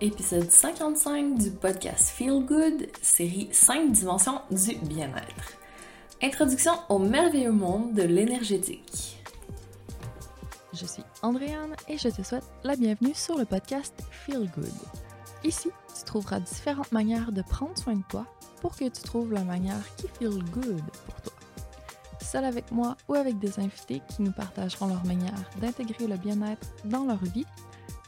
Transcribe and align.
épisode 0.00 0.50
55 0.50 1.38
du 1.38 1.50
podcast 1.50 2.10
Feel 2.10 2.44
Good, 2.44 2.86
série 3.00 3.48
5 3.50 3.92
dimensions 3.92 4.40
du 4.50 4.74
bien-être. 4.76 5.54
Introduction 6.22 6.72
au 6.90 6.98
merveilleux 6.98 7.52
monde 7.52 7.94
de 7.94 8.02
l'énergétique. 8.02 9.22
Je 10.74 10.84
suis 10.84 11.02
Andréane 11.22 11.74
et 11.88 11.96
je 11.96 12.08
te 12.08 12.22
souhaite 12.22 12.44
la 12.62 12.76
bienvenue 12.76 13.14
sur 13.14 13.38
le 13.38 13.46
podcast 13.46 13.94
Feel 14.10 14.50
Good. 14.54 14.74
Ici, 15.44 15.70
tu 15.96 16.04
trouveras 16.04 16.40
différentes 16.40 16.92
manières 16.92 17.32
de 17.32 17.40
prendre 17.40 17.76
soin 17.78 17.94
de 17.94 18.04
toi 18.10 18.26
pour 18.60 18.76
que 18.76 18.84
tu 18.84 19.02
trouves 19.02 19.32
la 19.32 19.44
manière 19.44 19.82
qui 19.96 20.08
feel 20.08 20.42
good 20.52 20.82
pour 21.06 21.22
toi. 21.22 21.32
Seul 22.20 22.44
avec 22.44 22.70
moi 22.70 22.96
ou 23.08 23.14
avec 23.14 23.38
des 23.38 23.58
invités 23.60 24.02
qui 24.08 24.22
nous 24.22 24.32
partageront 24.32 24.88
leur 24.88 25.04
manière 25.06 25.50
d'intégrer 25.58 26.06
le 26.06 26.16
bien-être 26.16 26.66
dans 26.84 27.04
leur 27.04 27.22
vie 27.24 27.46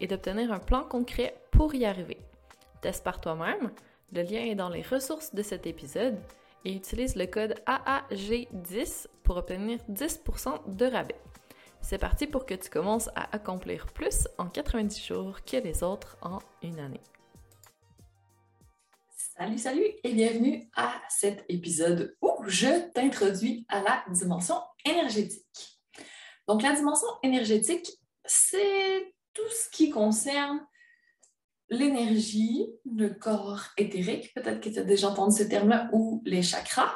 et 0.00 0.06
d'obtenir 0.06 0.52
un 0.52 0.58
plan 0.58 0.84
concret 0.84 1.34
pour 1.50 1.74
y 1.74 1.84
arriver. 1.84 2.18
Teste 2.80 3.04
par 3.04 3.20
toi-même, 3.20 3.72
le 4.12 4.22
lien 4.22 4.40
est 4.40 4.54
dans 4.54 4.68
les 4.68 4.82
ressources 4.82 5.34
de 5.34 5.42
cet 5.42 5.66
épisode 5.66 6.18
et 6.64 6.74
utilise 6.74 7.16
le 7.16 7.26
code 7.26 7.54
AAG10 7.66 9.06
pour 9.22 9.36
obtenir 9.36 9.78
10% 9.90 10.76
de 10.76 10.86
rabais. 10.86 11.20
C'est 11.80 11.98
parti 11.98 12.26
pour 12.26 12.46
que 12.46 12.54
tu 12.54 12.70
commences 12.70 13.08
à 13.14 13.34
accomplir 13.34 13.86
plus 13.86 14.28
en 14.38 14.48
90 14.48 15.04
jours 15.04 15.44
que 15.44 15.56
les 15.56 15.82
autres 15.82 16.16
en 16.22 16.38
une 16.62 16.78
année. 16.80 17.00
Salut, 19.16 19.58
salut 19.58 19.86
et 20.02 20.12
bienvenue 20.12 20.68
à 20.74 21.00
cet 21.08 21.44
épisode 21.48 22.16
où 22.20 22.32
je 22.46 22.90
t'introduis 22.92 23.64
à 23.68 23.80
la 23.82 24.04
dimension 24.10 24.56
énergétique. 24.84 25.78
Donc 26.48 26.62
la 26.62 26.72
dimension 26.72 27.06
énergétique, 27.22 27.88
c'est 28.24 29.14
tout 29.38 29.54
ce 29.54 29.70
qui 29.70 29.90
concerne 29.90 30.60
l'énergie, 31.70 32.66
le 32.84 33.10
corps 33.10 33.68
éthérique, 33.76 34.34
peut-être 34.34 34.60
que 34.60 34.68
tu 34.68 34.78
as 34.78 34.84
déjà 34.84 35.08
entendu 35.08 35.36
ce 35.36 35.42
terme-là, 35.44 35.88
ou 35.92 36.22
les 36.24 36.42
chakras. 36.42 36.92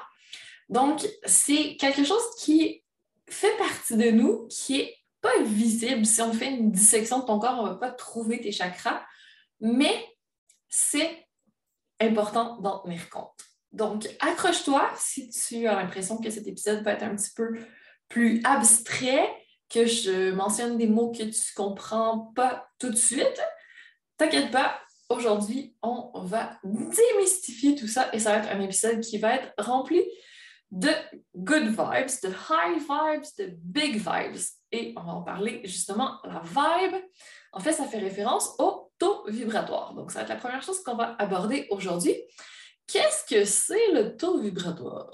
Donc, 0.68 1.06
c'est 1.24 1.76
quelque 1.76 2.04
chose 2.04 2.22
qui 2.38 2.82
fait 3.28 3.56
partie 3.58 3.96
de 3.96 4.10
nous, 4.10 4.48
qui 4.48 4.78
n'est 4.78 4.96
pas 5.20 5.42
visible. 5.42 6.04
Si 6.04 6.20
on 6.22 6.32
fait 6.32 6.50
une 6.50 6.72
dissection 6.72 7.20
de 7.20 7.26
ton 7.26 7.38
corps, 7.38 7.58
on 7.60 7.64
ne 7.64 7.68
va 7.70 7.76
pas 7.76 7.90
trouver 7.90 8.40
tes 8.40 8.52
chakras, 8.52 9.04
mais 9.60 10.04
c'est 10.68 11.28
important 12.00 12.58
d'en 12.60 12.80
tenir 12.80 13.08
compte. 13.10 13.44
Donc, 13.70 14.08
accroche-toi 14.20 14.90
si 14.96 15.30
tu 15.30 15.66
as 15.66 15.76
l'impression 15.76 16.18
que 16.18 16.30
cet 16.30 16.46
épisode 16.46 16.82
va 16.82 16.92
être 16.92 17.04
un 17.04 17.14
petit 17.14 17.32
peu 17.34 17.58
plus 18.08 18.40
abstrait 18.44 19.30
que 19.72 19.86
je 19.86 20.32
mentionne 20.32 20.76
des 20.76 20.86
mots 20.86 21.10
que 21.10 21.18
tu 21.18 21.24
ne 21.24 21.54
comprends 21.54 22.32
pas 22.34 22.68
tout 22.78 22.90
de 22.90 22.96
suite, 22.96 23.40
t'inquiète 24.16 24.50
pas, 24.50 24.80
aujourd'hui, 25.08 25.74
on 25.82 26.10
va 26.24 26.58
démystifier 26.64 27.74
tout 27.74 27.88
ça 27.88 28.10
et 28.12 28.18
ça 28.18 28.32
va 28.32 28.38
être 28.38 28.54
un 28.54 28.60
épisode 28.60 29.00
qui 29.00 29.18
va 29.18 29.36
être 29.36 29.52
rempli 29.58 30.02
de 30.72 30.88
good 31.36 31.64
vibes, 31.64 32.10
de 32.22 32.28
high 32.28 32.78
vibes, 32.78 33.28
de 33.38 33.54
big 33.62 33.96
vibes. 33.96 34.40
Et 34.72 34.94
on 34.96 35.02
va 35.02 35.12
en 35.12 35.22
parler 35.22 35.60
justement, 35.64 36.18
la 36.24 36.42
vibe. 36.42 36.96
En 37.52 37.60
fait, 37.60 37.72
ça 37.72 37.84
fait 37.84 37.98
référence 37.98 38.54
au 38.58 38.90
taux 38.98 39.24
vibratoire. 39.28 39.92
Donc, 39.94 40.10
ça 40.10 40.20
va 40.20 40.22
être 40.22 40.30
la 40.30 40.36
première 40.36 40.62
chose 40.62 40.82
qu'on 40.82 40.96
va 40.96 41.14
aborder 41.18 41.66
aujourd'hui. 41.70 42.16
Qu'est-ce 42.86 43.26
que 43.26 43.44
c'est 43.44 43.92
le 43.92 44.16
taux 44.16 44.40
vibratoire? 44.40 45.10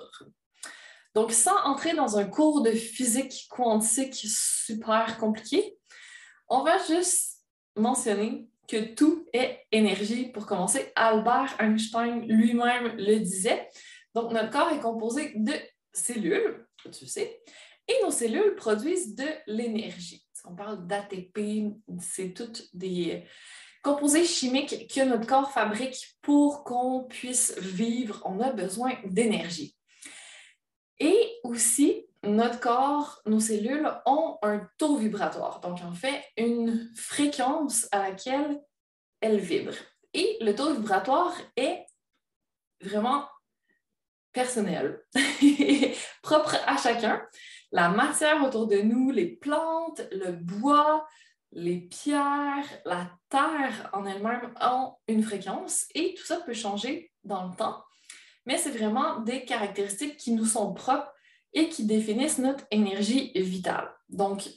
Donc, 1.18 1.32
sans 1.32 1.64
entrer 1.64 1.94
dans 1.94 2.16
un 2.16 2.26
cours 2.26 2.62
de 2.62 2.70
physique 2.70 3.48
quantique 3.50 4.14
super 4.14 5.18
compliqué, 5.18 5.76
on 6.46 6.62
va 6.62 6.78
juste 6.86 7.40
mentionner 7.74 8.46
que 8.68 8.94
tout 8.94 9.26
est 9.32 9.66
énergie. 9.72 10.30
Pour 10.30 10.46
commencer, 10.46 10.92
Albert 10.94 11.56
Einstein 11.58 12.24
lui-même 12.28 12.94
le 12.98 13.18
disait. 13.18 13.68
Donc, 14.14 14.30
notre 14.30 14.50
corps 14.50 14.70
est 14.70 14.78
composé 14.78 15.32
de 15.34 15.54
cellules, 15.92 16.68
tu 16.84 17.08
sais, 17.08 17.42
et 17.88 17.94
nos 18.04 18.12
cellules 18.12 18.54
produisent 18.54 19.16
de 19.16 19.26
l'énergie. 19.48 20.24
On 20.44 20.54
parle 20.54 20.86
d'ATP, 20.86 21.74
c'est 21.98 22.32
toutes 22.32 22.68
des 22.74 23.24
composés 23.82 24.24
chimiques 24.24 24.86
que 24.94 25.00
notre 25.04 25.26
corps 25.26 25.50
fabrique 25.50 26.16
pour 26.22 26.62
qu'on 26.62 27.06
puisse 27.08 27.58
vivre. 27.58 28.22
On 28.24 28.38
a 28.38 28.52
besoin 28.52 28.92
d'énergie. 29.04 29.77
Et 31.00 31.40
aussi, 31.44 32.06
notre 32.22 32.60
corps, 32.60 33.20
nos 33.26 33.40
cellules 33.40 33.88
ont 34.06 34.38
un 34.42 34.68
taux 34.78 34.96
vibratoire, 34.96 35.60
donc 35.60 35.80
en 35.82 35.92
fait 35.92 36.24
une 36.36 36.90
fréquence 36.96 37.86
à 37.92 38.08
laquelle 38.08 38.60
elles 39.20 39.38
vibrent. 39.38 39.78
Et 40.14 40.36
le 40.40 40.54
taux 40.54 40.74
vibratoire 40.74 41.34
est 41.56 41.86
vraiment 42.80 43.28
personnel, 44.32 45.00
propre 46.22 46.56
à 46.66 46.76
chacun. 46.76 47.22
La 47.70 47.88
matière 47.88 48.44
autour 48.44 48.66
de 48.66 48.78
nous, 48.78 49.10
les 49.10 49.36
plantes, 49.36 50.02
le 50.10 50.32
bois, 50.32 51.06
les 51.52 51.80
pierres, 51.80 52.66
la 52.84 53.10
terre 53.28 53.90
en 53.92 54.04
elle-même 54.04 54.54
ont 54.60 54.94
une 55.06 55.22
fréquence 55.22 55.86
et 55.94 56.14
tout 56.14 56.24
ça 56.24 56.40
peut 56.40 56.52
changer 56.54 57.12
dans 57.24 57.48
le 57.48 57.56
temps 57.56 57.82
mais 58.48 58.56
c'est 58.56 58.70
vraiment 58.70 59.20
des 59.20 59.44
caractéristiques 59.44 60.16
qui 60.16 60.32
nous 60.32 60.46
sont 60.46 60.72
propres 60.72 61.12
et 61.52 61.68
qui 61.68 61.84
définissent 61.84 62.38
notre 62.38 62.64
énergie 62.70 63.30
vitale. 63.34 63.94
Donc, 64.08 64.48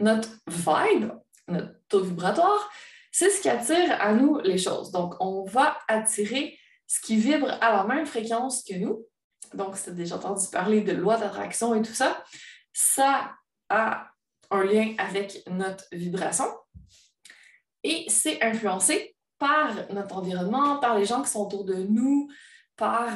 notre 0.00 0.30
vibe, 0.46 1.12
notre 1.46 1.74
taux 1.90 2.00
vibratoire, 2.00 2.70
c'est 3.12 3.28
ce 3.28 3.42
qui 3.42 3.50
attire 3.50 4.00
à 4.00 4.14
nous 4.14 4.40
les 4.40 4.56
choses. 4.56 4.90
Donc, 4.92 5.14
on 5.20 5.44
va 5.44 5.76
attirer 5.88 6.58
ce 6.86 7.02
qui 7.02 7.16
vibre 7.16 7.50
à 7.60 7.70
la 7.70 7.84
même 7.84 8.06
fréquence 8.06 8.64
que 8.64 8.76
nous. 8.76 9.04
Donc, 9.52 9.76
si 9.76 9.84
tu 9.84 9.90
as 9.90 9.92
déjà 9.92 10.16
entendu 10.16 10.46
parler 10.50 10.80
de 10.80 10.92
loi 10.92 11.18
d'attraction 11.18 11.74
et 11.74 11.82
tout 11.82 11.92
ça, 11.92 12.24
ça 12.72 13.34
a 13.68 14.08
un 14.50 14.64
lien 14.64 14.94
avec 14.96 15.42
notre 15.50 15.84
vibration. 15.92 16.46
Et 17.82 18.06
c'est 18.08 18.42
influencé 18.42 19.14
par 19.38 19.92
notre 19.92 20.16
environnement, 20.16 20.78
par 20.78 20.96
les 20.96 21.04
gens 21.04 21.20
qui 21.22 21.28
sont 21.28 21.44
autour 21.44 21.66
de 21.66 21.74
nous, 21.74 22.30
par 22.76 23.10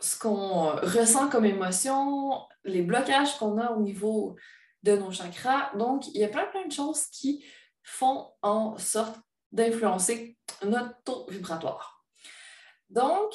ce 0.00 0.18
qu'on 0.18 0.70
ressent 0.76 1.28
comme 1.28 1.44
émotion, 1.44 2.40
les 2.64 2.82
blocages 2.82 3.38
qu'on 3.38 3.58
a 3.58 3.72
au 3.72 3.80
niveau 3.80 4.36
de 4.82 4.96
nos 4.96 5.10
chakras. 5.10 5.74
Donc, 5.76 6.08
il 6.08 6.20
y 6.20 6.24
a 6.24 6.28
plein, 6.28 6.46
plein 6.46 6.66
de 6.66 6.72
choses 6.72 7.06
qui 7.06 7.44
font 7.82 8.30
en 8.42 8.76
sorte 8.78 9.16
d'influencer 9.52 10.36
notre 10.64 11.02
taux 11.04 11.26
vibratoire. 11.28 12.04
Donc, 12.90 13.32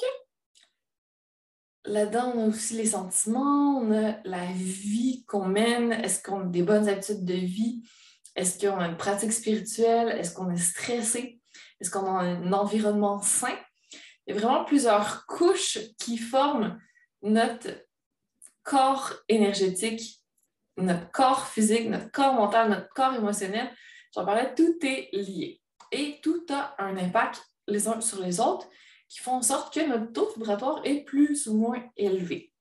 là-dedans, 1.84 2.32
on 2.34 2.44
a 2.44 2.48
aussi 2.48 2.74
les 2.74 2.86
sentiments, 2.86 3.78
on 3.78 3.92
a 3.92 4.18
la 4.24 4.46
vie 4.52 5.24
qu'on 5.26 5.46
mène. 5.46 5.92
Est-ce 5.92 6.22
qu'on 6.22 6.42
a 6.42 6.46
des 6.46 6.62
bonnes 6.62 6.88
habitudes 6.88 7.24
de 7.24 7.34
vie? 7.34 7.82
Est-ce 8.36 8.58
qu'on 8.58 8.78
a 8.78 8.86
une 8.86 8.96
pratique 8.96 9.32
spirituelle? 9.32 10.08
Est-ce 10.18 10.34
qu'on 10.34 10.50
est 10.50 10.56
stressé? 10.56 11.40
Est-ce 11.80 11.90
qu'on 11.90 12.06
a 12.06 12.22
un 12.22 12.52
environnement 12.52 13.20
sain? 13.20 13.56
Il 14.30 14.36
y 14.36 14.38
a 14.38 14.42
vraiment 14.42 14.64
plusieurs 14.64 15.26
couches 15.26 15.78
qui 15.98 16.16
forment 16.16 16.80
notre 17.20 17.68
corps 18.62 19.12
énergétique, 19.28 20.22
notre 20.76 21.10
corps 21.10 21.48
physique, 21.48 21.88
notre 21.88 22.12
corps 22.12 22.34
mental, 22.34 22.70
notre 22.70 22.88
corps 22.90 23.12
émotionnel. 23.12 23.74
J'en 24.14 24.24
parlais, 24.24 24.54
tout 24.54 24.76
est 24.82 25.08
lié 25.12 25.60
et 25.90 26.20
tout 26.22 26.46
a 26.48 26.76
un 26.78 26.96
impact 26.96 27.44
les 27.66 27.88
uns 27.88 28.00
sur 28.00 28.22
les 28.22 28.38
autres 28.38 28.68
qui 29.08 29.18
font 29.18 29.32
en 29.32 29.42
sorte 29.42 29.74
que 29.74 29.80
notre 29.80 30.12
taux 30.12 30.30
vibratoire 30.36 30.80
est 30.84 31.02
plus 31.02 31.48
ou 31.48 31.56
moins 31.56 31.82
élevé. 31.96 32.52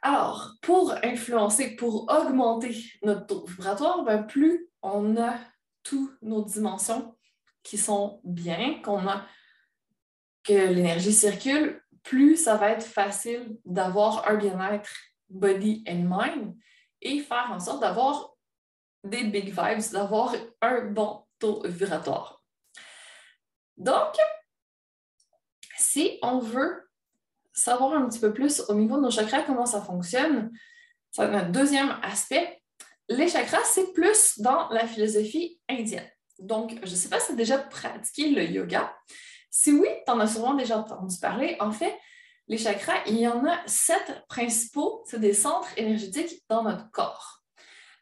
Alors, 0.00 0.52
pour 0.62 0.94
influencer, 1.04 1.76
pour 1.76 2.10
augmenter 2.10 2.74
notre 3.02 3.26
taux 3.26 3.44
vibratoire, 3.44 4.02
ben, 4.02 4.22
plus 4.22 4.70
on 4.80 5.18
a 5.18 5.34
toutes 5.82 6.16
nos 6.22 6.42
dimensions 6.42 7.14
qui 7.62 7.76
sont 7.76 8.22
bien, 8.24 8.80
qu'on 8.82 9.06
a 9.06 9.26
que 10.46 10.52
l'énergie 10.52 11.12
circule, 11.12 11.82
plus 12.02 12.36
ça 12.36 12.56
va 12.56 12.70
être 12.70 12.86
facile 12.86 13.58
d'avoir 13.64 14.28
un 14.28 14.36
bien-être 14.36 14.90
body 15.28 15.82
and 15.88 16.06
mind 16.08 16.54
et 17.02 17.20
faire 17.20 17.48
en 17.50 17.58
sorte 17.58 17.80
d'avoir 17.80 18.34
des 19.02 19.24
big 19.24 19.46
vibes, 19.46 19.92
d'avoir 19.92 20.34
un 20.60 20.82
bon 20.86 21.24
taux 21.38 21.62
vibratoire. 21.66 22.42
Donc, 23.76 24.14
si 25.76 26.18
on 26.22 26.38
veut 26.38 26.88
savoir 27.52 27.94
un 27.94 28.08
petit 28.08 28.20
peu 28.20 28.32
plus 28.32 28.60
au 28.68 28.74
niveau 28.74 28.96
de 28.96 29.02
nos 29.02 29.10
chakras 29.10 29.42
comment 29.42 29.66
ça 29.66 29.82
fonctionne, 29.82 30.50
c'est 31.10 31.28
notre 31.28 31.50
deuxième 31.50 31.96
aspect. 32.02 32.62
Les 33.08 33.28
chakras, 33.28 33.64
c'est 33.64 33.92
plus 33.92 34.38
dans 34.40 34.68
la 34.70 34.86
philosophie 34.86 35.60
indienne. 35.68 36.08
Donc, 36.38 36.72
je 36.82 36.90
ne 36.90 36.96
sais 36.96 37.08
pas 37.08 37.20
si 37.20 37.28
tu 37.28 37.32
as 37.32 37.36
déjà 37.36 37.58
pratiqué 37.58 38.30
le 38.30 38.44
yoga. 38.44 38.94
Si 39.58 39.72
oui, 39.72 39.88
tu 40.04 40.12
en 40.12 40.20
as 40.20 40.26
souvent 40.26 40.52
déjà 40.52 40.76
entendu 40.76 41.16
parler. 41.18 41.56
En 41.60 41.72
fait, 41.72 41.98
les 42.46 42.58
chakras, 42.58 43.02
il 43.06 43.16
y 43.16 43.26
en 43.26 43.42
a 43.46 43.56
sept 43.66 44.22
principaux, 44.28 45.02
c'est 45.06 45.18
des 45.18 45.32
centres 45.32 45.70
énergétiques 45.78 46.44
dans 46.50 46.62
notre 46.62 46.90
corps. 46.90 47.40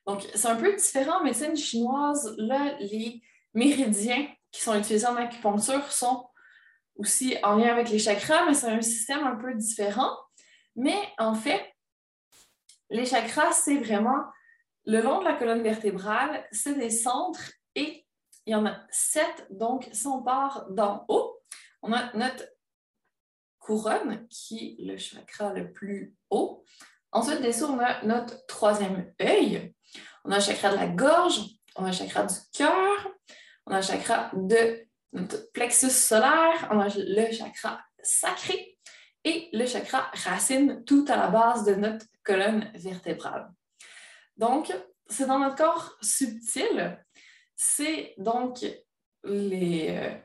Donc, 0.05 0.27
c'est 0.35 0.49
un 0.49 0.57
peu 0.57 0.75
différent 0.75 1.21
en 1.21 1.23
médecine 1.23 1.57
chinoise. 1.57 2.35
Là, 2.39 2.77
les 2.81 3.23
méridiens 3.55 4.27
qui 4.51 4.63
sont 4.63 4.75
utilisés 4.75 5.07
en 5.07 5.15
acupuncture 5.15 5.93
sont 5.93 6.29
aussi 6.97 7.37
en 7.45 7.55
lien 7.55 7.71
avec 7.71 7.89
les 7.89 8.01
chakras, 8.01 8.47
mais 8.47 8.55
c'est 8.55 8.73
un 8.73 8.83
système 8.83 9.25
un 9.25 9.37
peu 9.37 9.55
différent. 9.55 10.11
Mais 10.75 10.99
en 11.19 11.37
fait, 11.37 11.65
les 12.91 13.07
chakras, 13.07 13.53
c'est 13.53 13.79
vraiment 13.79 14.25
le 14.87 15.01
long 15.01 15.21
de 15.21 15.25
la 15.25 15.35
colonne 15.35 15.63
vertébrale, 15.63 16.49
c'est 16.51 16.75
des 16.75 16.91
centres 16.91 17.53
et 17.77 18.05
il 18.45 18.51
y 18.51 18.57
en 18.57 18.67
a 18.67 18.77
sept. 18.91 19.47
Donc, 19.51 19.89
si 19.93 20.09
on 20.09 20.21
part 20.21 20.67
d'en 20.71 21.05
haut, 21.07 21.34
on 21.85 21.93
a 21.93 22.11
notre 22.15 22.45
couronne 23.59 24.27
qui 24.29 24.77
est 24.79 24.85
le 24.85 24.97
chakra 24.97 25.53
le 25.53 25.71
plus 25.71 26.15
haut. 26.31 26.65
Ensuite, 27.13 27.43
dessous, 27.43 27.67
on 27.67 27.79
a 27.79 28.03
notre 28.05 28.45
troisième 28.47 29.13
œil. 29.21 29.75
On 30.25 30.33
a 30.33 30.37
le 30.37 30.43
chakra 30.43 30.71
de 30.71 30.77
la 30.77 30.89
gorge, 30.89 31.41
on 31.77 31.85
a 31.85 31.89
le 31.89 31.95
chakra 31.95 32.25
du 32.25 32.35
cœur, 32.53 33.09
on 33.67 33.73
a 33.73 33.77
le 33.77 33.87
chakra 33.87 34.31
de 34.33 34.87
notre 35.13 35.51
plexus 35.53 35.91
solaire, 35.91 36.69
on 36.71 36.81
a 36.81 36.89
le 36.89 37.33
chakra 37.33 37.81
sacré 38.03 38.79
et 39.23 39.51
le 39.53 39.67
chakra 39.67 40.11
racine 40.25 40.85
tout 40.85 41.05
à 41.09 41.17
la 41.17 41.29
base 41.29 41.65
de 41.65 41.75
notre 41.75 42.07
colonne 42.23 42.71
vertébrale. 42.75 43.53
Donc, 44.37 44.73
c'est 45.07 45.27
dans 45.27 45.39
notre 45.39 45.57
corps 45.57 45.97
subtil. 46.01 46.99
C'est 47.55 48.15
donc 48.17 48.65
les. 49.23 50.23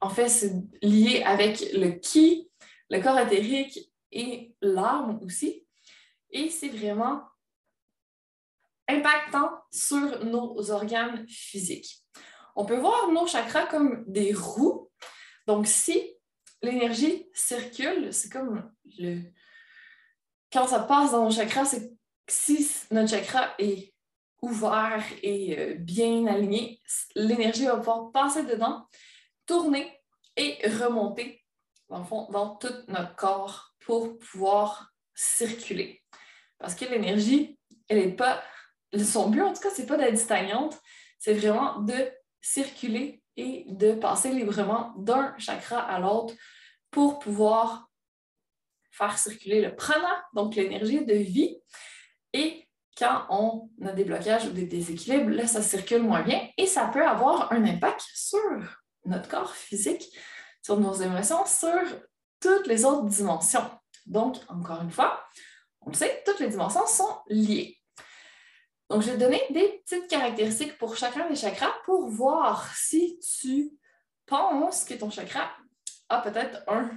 En 0.00 0.08
fait, 0.08 0.28
c'est 0.28 0.52
lié 0.82 1.22
avec 1.24 1.60
le 1.72 1.90
ki, 1.90 2.50
le 2.90 3.00
corps 3.00 3.18
éthérique 3.18 3.92
et 4.12 4.54
l'âme 4.60 5.20
aussi. 5.24 5.66
Et 6.30 6.50
c'est 6.50 6.68
vraiment 6.68 7.22
impactant 8.88 9.50
sur 9.70 10.24
nos 10.24 10.70
organes 10.70 11.26
physiques. 11.28 12.04
On 12.54 12.64
peut 12.64 12.78
voir 12.78 13.10
nos 13.12 13.26
chakras 13.26 13.66
comme 13.66 14.04
des 14.06 14.32
roues. 14.32 14.90
Donc, 15.46 15.66
si 15.66 16.14
l'énergie 16.62 17.28
circule, 17.34 18.12
c'est 18.12 18.32
comme 18.32 18.70
le. 18.98 19.22
Quand 20.52 20.66
ça 20.66 20.80
passe 20.80 21.10
dans 21.10 21.24
nos 21.24 21.30
chakras, 21.30 21.66
c'est 21.66 21.92
si 22.28 22.68
notre 22.90 23.10
chakra 23.10 23.54
est 23.58 23.92
ouvert 24.42 25.04
et 25.22 25.58
euh, 25.58 25.74
bien 25.74 26.26
aligné, 26.26 26.80
l'énergie 27.14 27.66
va 27.66 27.76
pouvoir 27.76 28.10
passer 28.12 28.44
dedans, 28.44 28.86
tourner 29.46 30.00
et 30.36 30.58
remonter, 30.68 31.44
dans 31.88 31.98
le 31.98 32.04
fond, 32.04 32.28
dans 32.30 32.56
tout 32.56 32.74
notre 32.88 33.14
corps 33.16 33.74
pour 33.80 34.18
pouvoir 34.18 34.92
circuler. 35.14 36.02
Parce 36.58 36.74
que 36.74 36.84
l'énergie, 36.84 37.58
elle 37.88 37.98
n'est 37.98 38.16
pas. 38.16 38.42
Son 38.96 39.30
but, 39.30 39.42
en 39.42 39.52
tout 39.52 39.60
cas, 39.60 39.70
c'est 39.70 39.86
pas 39.86 39.96
d'être 39.96 40.18
stagnante, 40.18 40.78
c'est 41.18 41.34
vraiment 41.34 41.80
de 41.80 42.10
circuler 42.40 43.22
et 43.36 43.64
de 43.68 43.92
passer 43.92 44.32
librement 44.32 44.94
d'un 44.96 45.36
chakra 45.38 45.80
à 45.80 45.98
l'autre 45.98 46.34
pour 46.90 47.18
pouvoir 47.18 47.90
faire 48.90 49.18
circuler 49.18 49.60
le 49.60 49.76
prana, 49.76 50.24
donc 50.32 50.54
l'énergie 50.54 51.04
de 51.04 51.14
vie. 51.14 51.58
Et 52.32 52.66
quand 52.96 53.26
on 53.28 53.68
a 53.84 53.92
des 53.92 54.04
blocages 54.04 54.46
ou 54.46 54.52
des 54.52 54.64
déséquilibres, 54.64 55.30
là, 55.30 55.46
ça 55.46 55.60
circule 55.60 56.02
moins 56.02 56.22
bien 56.22 56.48
et 56.56 56.66
ça 56.66 56.86
peut 56.86 57.06
avoir 57.06 57.52
un 57.52 57.64
impact 57.64 58.00
sur 58.14 58.40
notre 59.06 59.28
corps 59.28 59.54
physique, 59.54 60.16
sur 60.62 60.78
nos 60.78 60.94
émotions, 60.94 61.44
sur 61.46 61.80
toutes 62.40 62.66
les 62.66 62.84
autres 62.84 63.06
dimensions. 63.06 63.70
Donc, 64.06 64.36
encore 64.48 64.82
une 64.82 64.90
fois, 64.90 65.24
on 65.80 65.90
le 65.90 65.94
sait, 65.94 66.22
toutes 66.24 66.40
les 66.40 66.48
dimensions 66.48 66.86
sont 66.86 67.20
liées. 67.28 67.78
Donc, 68.88 69.02
je 69.02 69.10
vais 69.10 69.14
te 69.14 69.20
donner 69.20 69.42
des 69.50 69.82
petites 69.84 70.08
caractéristiques 70.08 70.78
pour 70.78 70.96
chacun 70.96 71.28
des 71.28 71.36
chakras 71.36 71.74
pour 71.84 72.08
voir 72.08 72.72
si 72.74 73.18
tu 73.18 73.72
penses 74.26 74.84
que 74.84 74.94
ton 74.94 75.10
chakra 75.10 75.50
a 76.08 76.20
peut-être 76.20 76.62
un 76.68 76.88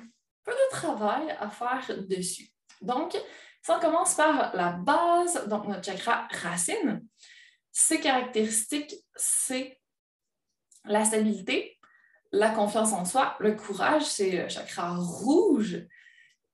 peu 0.43 0.51
de 0.51 0.71
travail 0.71 1.31
à 1.39 1.49
faire 1.49 1.97
dessus. 2.07 2.51
Donc, 2.81 3.13
si 3.61 3.71
on 3.71 3.79
commence 3.79 4.15
par 4.15 4.55
la 4.55 4.71
base, 4.71 5.47
donc 5.47 5.67
notre 5.67 5.83
chakra 5.83 6.27
racine, 6.31 7.05
ses 7.71 7.99
caractéristiques, 7.99 8.95
c'est 9.15 9.79
la 10.85 11.05
stabilité, 11.05 11.78
la 12.31 12.49
confiance 12.49 12.93
en 12.93 13.05
soi, 13.05 13.35
le 13.39 13.55
courage, 13.55 14.03
c'est 14.03 14.31
le 14.31 14.49
chakra 14.49 14.95
rouge. 14.95 15.87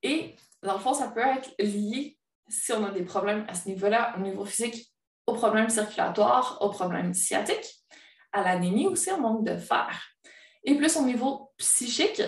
Et 0.01 0.35
dans 0.61 0.73
le 0.73 0.79
fond, 0.79 0.93
ça 0.93 1.09
peut 1.09 1.21
être 1.21 1.53
lié, 1.59 2.17
si 2.47 2.71
on 2.73 2.85
a 2.85 2.91
des 2.91 3.03
problèmes 3.03 3.45
à 3.47 3.53
ce 3.53 3.67
niveau-là, 3.67 4.15
au 4.17 4.21
niveau 4.21 4.45
physique, 4.45 4.93
aux 5.27 5.33
problèmes 5.33 5.69
circulatoires, 5.69 6.57
aux 6.61 6.69
problèmes 6.69 7.13
sciatiques, 7.13 7.83
à 8.31 8.43
l'anémie 8.43 8.87
aussi, 8.87 9.11
au 9.11 9.17
manque 9.17 9.45
de 9.45 9.57
fer. 9.57 10.01
Et 10.63 10.75
plus 10.75 10.95
au 10.97 11.03
niveau 11.03 11.51
psychique, 11.57 12.21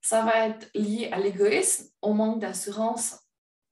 ça 0.00 0.22
va 0.22 0.46
être 0.48 0.70
lié 0.74 1.10
à 1.12 1.18
l'égoïsme, 1.18 1.88
au 2.00 2.12
manque 2.12 2.40
d'assurance 2.40 3.18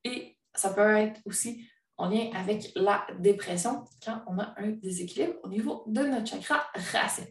et 0.04 0.36
ça 0.54 0.70
peut 0.70 0.96
être 0.96 1.20
aussi 1.24 1.68
en 1.96 2.08
lien 2.08 2.30
avec 2.34 2.72
la 2.74 3.06
dépression 3.18 3.84
quand 4.04 4.22
on 4.26 4.38
a 4.38 4.54
un 4.56 4.68
déséquilibre 4.68 5.34
au 5.42 5.48
niveau 5.48 5.84
de 5.86 6.02
notre 6.02 6.26
chakra 6.26 6.66
racine. 6.92 7.26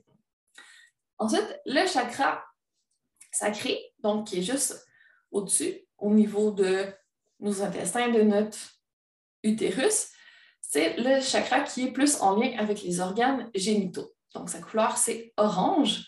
Ensuite, 1.18 1.60
le 1.66 1.86
chakra 1.88 2.44
sacré, 3.32 3.94
donc 4.00 4.28
qui 4.28 4.40
est 4.40 4.44
juste 4.44 4.88
au-dessus, 5.32 5.86
au 5.98 6.14
niveau 6.14 6.52
de 6.52 6.86
nos 7.40 7.62
intestins, 7.62 8.10
de 8.10 8.22
notre 8.22 8.58
utérus, 9.44 10.10
c'est 10.62 10.98
le 10.98 11.22
chakra 11.22 11.62
qui 11.62 11.88
est 11.88 11.92
plus 11.92 12.22
en 12.22 12.36
lien 12.40 12.58
avec 12.58 12.82
les 12.84 13.00
organes 13.00 13.50
génitaux. 13.56 14.14
Donc, 14.34 14.50
sa 14.50 14.60
couleur, 14.60 14.98
c'est 14.98 15.34
orange. 15.38 16.06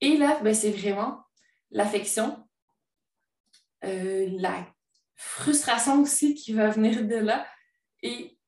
Et 0.00 0.16
là, 0.16 0.38
ben, 0.42 0.54
c'est 0.54 0.70
vraiment 0.70 1.24
l'affection, 1.70 2.46
euh, 3.84 4.28
la 4.38 4.66
frustration 5.16 6.02
aussi 6.02 6.34
qui 6.34 6.52
va 6.52 6.68
venir 6.68 7.04
de 7.04 7.16
là. 7.16 7.46
Et 8.02 8.38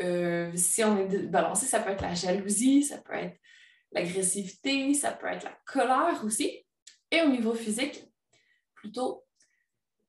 euh, 0.00 0.52
si 0.54 0.84
on 0.84 0.96
est 0.98 1.26
balancé, 1.26 1.66
ça 1.66 1.80
peut 1.80 1.90
être 1.90 2.02
la 2.02 2.14
jalousie, 2.14 2.84
ça 2.84 2.98
peut 2.98 3.14
être 3.14 3.38
l'agressivité, 3.92 4.94
ça 4.94 5.12
peut 5.12 5.26
être 5.26 5.44
la 5.44 5.58
colère 5.66 6.24
aussi. 6.24 6.64
Et 7.10 7.22
au 7.22 7.28
niveau 7.28 7.54
physique, 7.54 8.04
plutôt 8.74 9.24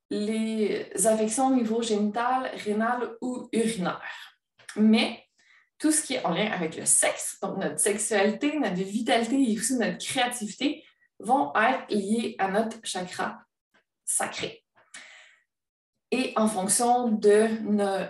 les 0.10 0.92
affections 1.06 1.48
au 1.48 1.56
niveau 1.56 1.82
génital, 1.82 2.52
rénal 2.56 3.16
ou 3.22 3.48
urinaire. 3.52 4.38
Mais 4.76 5.26
tout 5.78 5.92
ce 5.92 6.04
qui 6.04 6.16
est 6.16 6.26
en 6.26 6.34
lien 6.34 6.52
avec 6.52 6.76
le 6.76 6.86
sexe, 6.86 7.40
donc 7.42 7.58
notre 7.58 7.80
sexualité, 7.80 8.60
notre 8.60 8.76
vitalité 8.76 9.52
et 9.52 9.58
aussi 9.58 9.76
notre 9.76 9.98
créativité, 9.98 10.84
vont 11.20 11.54
être 11.56 11.90
liés 11.90 12.36
à 12.40 12.50
notre 12.50 12.78
chakra 12.84 13.44
sacré. 14.06 14.64
Et 16.12 16.34
en 16.36 16.48
fonction 16.48 17.10
de 17.10 17.48
nos... 17.62 18.08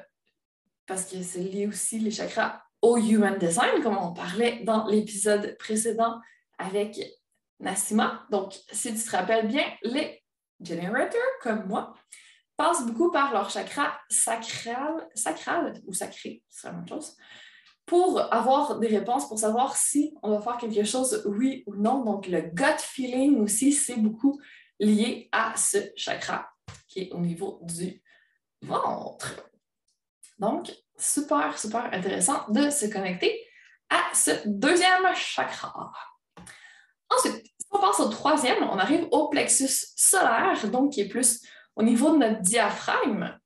Parce 0.86 1.06
que 1.06 1.22
c'est 1.22 1.40
lié 1.40 1.68
aussi 1.68 2.00
les 2.00 2.12
chakras 2.12 2.64
au 2.82 2.98
human 2.98 3.38
design, 3.38 3.82
comme 3.84 3.98
on 3.98 4.14
parlait 4.14 4.64
dans 4.64 4.88
l'épisode 4.88 5.58
précédent 5.58 6.20
avec 6.58 7.00
Nassima. 7.60 8.26
Donc, 8.30 8.54
si 8.72 8.94
tu 8.94 9.04
te 9.04 9.12
rappelles 9.12 9.48
bien, 9.48 9.66
les 9.84 10.24
generators, 10.62 11.20
comme 11.42 11.68
moi, 11.68 11.94
passent 12.56 12.86
beaucoup 12.86 13.12
par 13.12 13.34
leur 13.34 13.50
chakra 13.50 14.00
sacral, 14.10 15.08
sacral 15.16 15.74
ou 15.86 15.94
sacré, 15.94 16.44
c'est 16.50 16.68
la 16.68 16.74
même 16.74 16.88
chose, 16.88 17.16
pour 17.86 18.22
avoir 18.34 18.78
des 18.80 18.88
réponses, 18.88 19.28
pour 19.28 19.40
savoir 19.40 19.76
si 19.76 20.14
on 20.22 20.32
va 20.32 20.42
faire 20.42 20.58
quelque 20.58 20.84
chose, 20.84 21.24
oui 21.26 21.64
ou 21.66 21.76
non. 21.76 22.04
Donc, 22.04 22.28
le 22.28 22.42
gut 22.42 22.80
feeling 22.80 23.40
aussi, 23.40 23.72
c'est 23.74 23.96
beaucoup 23.96 24.40
lié 24.80 25.28
à 25.32 25.56
ce 25.58 25.78
chakra 25.96 26.50
qui 26.88 27.02
est 27.02 27.12
au 27.12 27.20
niveau 27.20 27.60
du 27.64 28.02
ventre. 28.62 29.50
Donc, 30.38 30.72
super, 31.00 31.58
super 31.58 31.94
intéressant 31.94 32.46
de 32.50 32.70
se 32.70 32.86
connecter 32.88 33.46
à 33.89 34.13
ce 34.13 34.32
deuxième 34.46 35.13
chakra. 35.15 35.91
Ensuite, 37.10 37.46
si 37.46 37.68
on 37.72 37.79
passe 37.79 38.00
au 38.00 38.10
troisième, 38.10 38.63
on 38.63 38.77
arrive 38.77 39.08
au 39.12 39.29
plexus 39.29 39.94
solaire, 39.96 40.56
donc 40.70 40.94
qui 40.94 41.01
est 41.01 41.08
plus 41.08 41.41
au 41.75 41.84
niveau 41.84 42.12
de 42.12 42.18
notre 42.18 42.41
diaphragme. 42.41 43.38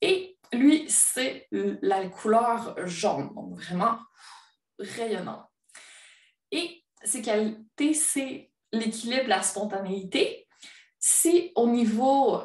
Et 0.00 0.36
lui, 0.52 0.84
c'est 0.88 1.46
la 1.50 2.06
couleur 2.08 2.74
jaune, 2.86 3.32
donc 3.34 3.54
vraiment 3.54 3.98
rayonnant. 4.78 5.48
Et 6.50 6.84
ses 7.04 7.22
qualités, 7.22 7.94
c'est 7.94 8.50
l'équilibre, 8.72 9.28
la 9.28 9.42
spontanéité. 9.42 10.48
Si 10.98 11.52
au 11.54 11.66
niveau 11.66 12.42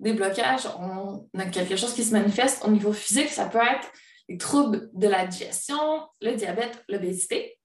des 0.00 0.14
blocages, 0.14 0.66
on 0.78 1.28
a 1.38 1.46
quelque 1.46 1.76
chose 1.76 1.94
qui 1.94 2.02
se 2.02 2.12
manifeste 2.12 2.64
au 2.64 2.70
niveau 2.70 2.92
physique, 2.92 3.28
ça 3.28 3.46
peut 3.46 3.58
être 3.58 3.92
les 4.28 4.38
troubles 4.38 4.90
de 4.94 5.06
la 5.06 5.26
digestion, 5.26 6.08
le 6.20 6.34
diabète, 6.34 6.82
l'obésité. 6.88 7.58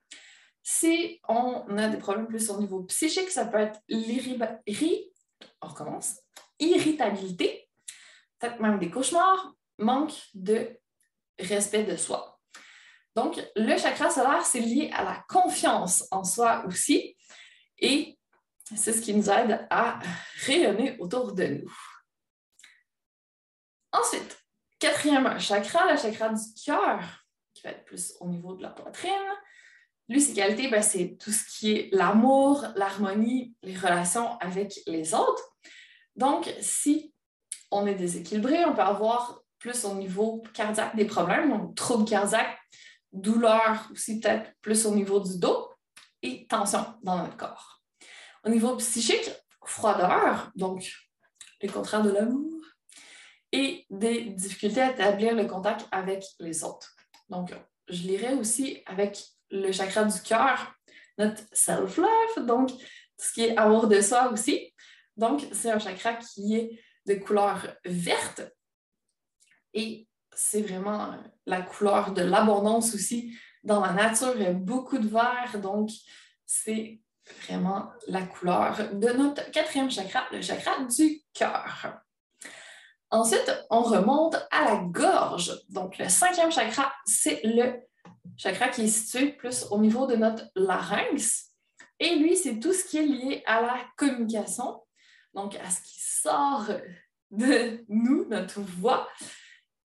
Si 0.62 1.22
on 1.30 1.78
a 1.78 1.88
des 1.88 1.98
problèmes 1.98 2.28
plus 2.28 2.50
au 2.50 2.60
niveau 2.60 2.84
psychique, 2.84 3.30
ça 3.30 3.46
peut 3.46 3.60
être 3.60 3.80
l'irritabilité, 3.88 5.14
peut-être 8.40 8.60
même 8.60 8.80
des 8.80 8.90
cauchemars, 8.90 9.54
manque 9.78 10.14
de 10.34 10.78
respect 11.40 11.84
de 11.84 11.96
soi. 11.96 12.40
Donc, 13.16 13.42
le 13.56 13.78
chakra 13.78 14.10
solaire, 14.10 14.46
c'est 14.46 14.60
lié 14.60 14.90
à 14.94 15.04
la 15.04 15.24
confiance 15.30 16.06
en 16.12 16.26
soi 16.26 16.66
aussi. 16.68 17.16
Et 17.78 18.18
c'est 18.76 18.92
ce 18.92 19.02
qui 19.02 19.14
nous 19.14 19.30
aide 19.30 19.66
à 19.70 20.00
rayonner 20.46 20.98
autour 21.00 21.34
de 21.34 21.46
nous. 21.46 21.95
Ensuite, 24.00 24.38
quatrième 24.80 25.40
chakra, 25.40 25.92
le 25.92 25.98
chakra 25.98 26.30
du 26.30 26.42
cœur, 26.66 27.00
qui 27.54 27.62
va 27.64 27.70
être 27.70 27.86
plus 27.86 28.14
au 28.20 28.28
niveau 28.28 28.54
de 28.54 28.62
la 28.62 28.70
poitrine. 28.70 29.12
Lui, 30.10 30.20
ses 30.20 30.34
qualités, 30.34 30.68
ben, 30.70 30.82
c'est 30.82 31.18
tout 31.18 31.32
ce 31.32 31.46
qui 31.46 31.72
est 31.72 31.90
l'amour, 31.94 32.66
l'harmonie, 32.76 33.56
les 33.64 33.78
relations 33.78 34.38
avec 34.40 34.74
les 34.86 35.14
autres. 35.14 35.44
Donc, 36.16 36.54
si 36.60 37.14
on 37.72 37.88
est 37.88 37.96
déséquilibré, 37.96 38.66
on 38.66 38.74
peut 38.74 38.82
avoir 38.82 39.42
plus 39.60 39.86
au 39.86 39.96
niveau 39.96 40.44
cardiaque 40.54 40.96
des 40.96 41.06
problèmes, 41.06 41.50
donc 41.50 41.76
troubles 41.76 42.08
cardiaques, 42.08 42.60
douleurs 43.14 43.88
aussi 43.92 44.20
peut-être 44.20 44.52
plus 44.62 44.86
au 44.86 44.94
niveau 44.94 45.20
du 45.22 45.40
dos 45.40 45.70
et 46.22 46.46
tension 46.48 46.86
dans 47.02 47.18
notre 47.18 47.38
corps. 47.38 47.82
Au 48.44 48.50
niveau 48.50 48.76
psychique, 48.76 49.32
froideur, 49.66 50.52
donc 50.56 50.86
les 51.62 51.70
contraires 51.70 52.04
de 52.04 52.12
l'amour, 52.12 52.55
et 53.52 53.86
des 53.90 54.22
difficultés 54.26 54.82
à 54.82 54.92
établir 54.92 55.36
le 55.36 55.46
contact 55.46 55.88
avec 55.92 56.24
les 56.40 56.64
autres. 56.64 56.96
Donc, 57.30 57.54
je 57.88 58.04
lirais 58.04 58.34
aussi 58.34 58.82
avec 58.86 59.24
le 59.52 59.72
chakra 59.72 60.04
du 60.04 60.22
cœur, 60.22 60.74
notre 61.18 61.44
self-love, 61.52 62.46
donc 62.46 62.70
tout 62.70 62.78
ce 63.18 63.34
qui 63.34 63.44
est 63.44 63.58
amour 63.58 63.88
de 63.88 64.02
soi 64.02 64.32
aussi. 64.32 64.74
Donc, 65.16 65.46
c'est 65.54 65.72
un 65.72 65.80
chakra 65.80 66.16
qui 66.16 66.56
est 66.56 66.84
de 67.06 67.16
couleur 67.16 67.76
verte, 67.86 68.42
et 69.74 70.08
c'est 70.34 70.62
vraiment 70.62 71.16
la 71.46 71.62
couleur 71.62 72.12
de 72.12 72.24
l'abondance 72.24 72.96
aussi. 72.96 73.38
Dans 73.64 73.80
la 73.80 73.94
nature, 73.94 74.34
il 74.36 74.44
y 74.44 74.46
a 74.46 74.54
beaucoup 74.54 74.98
de 74.98 75.08
vert, 75.08 75.60
donc 75.62 75.90
c'est 76.46 77.00
vraiment 77.44 77.92
la 78.08 78.24
couleur 78.24 78.94
de 78.94 79.10
notre 79.10 79.50
quatrième 79.52 79.92
chakra, 79.92 80.26
le 80.32 80.42
chakra 80.42 80.84
du 80.84 81.22
cœur. 81.34 82.05
Ensuite, 83.12 83.52
on 83.70 83.82
remonte 83.82 84.36
à 84.52 84.66
la 84.66 84.76
gorge. 84.78 85.52
Donc, 85.70 85.98
le 85.98 86.10
cinquième 86.10 86.52
chakra, 86.52 86.92
c'est 87.06 87.42
le 87.44 87.82
chakra 88.38 88.70
qui 88.70 88.84
est 88.84 88.88
situé 88.88 89.32
plus 89.32 89.66
au 89.72 89.80
niveau 89.80 90.08
de 90.08 90.16
notre 90.16 90.46
larynx. 90.56 91.52
Et 92.00 92.16
lui, 92.16 92.36
c'est 92.36 92.60
tout 92.60 92.74
ce 92.74 92.84
qui 92.84 92.98
est 92.98 93.06
lié 93.06 93.44
à 93.46 93.62
la 93.62 93.78
communication, 93.96 94.84
donc 95.34 95.56
à 95.56 95.70
ce 95.70 95.82
qui 95.82 96.00
sort 96.00 96.68
de 97.32 97.86
nous, 97.88 98.26
notre 98.28 98.60
voix, 98.62 99.08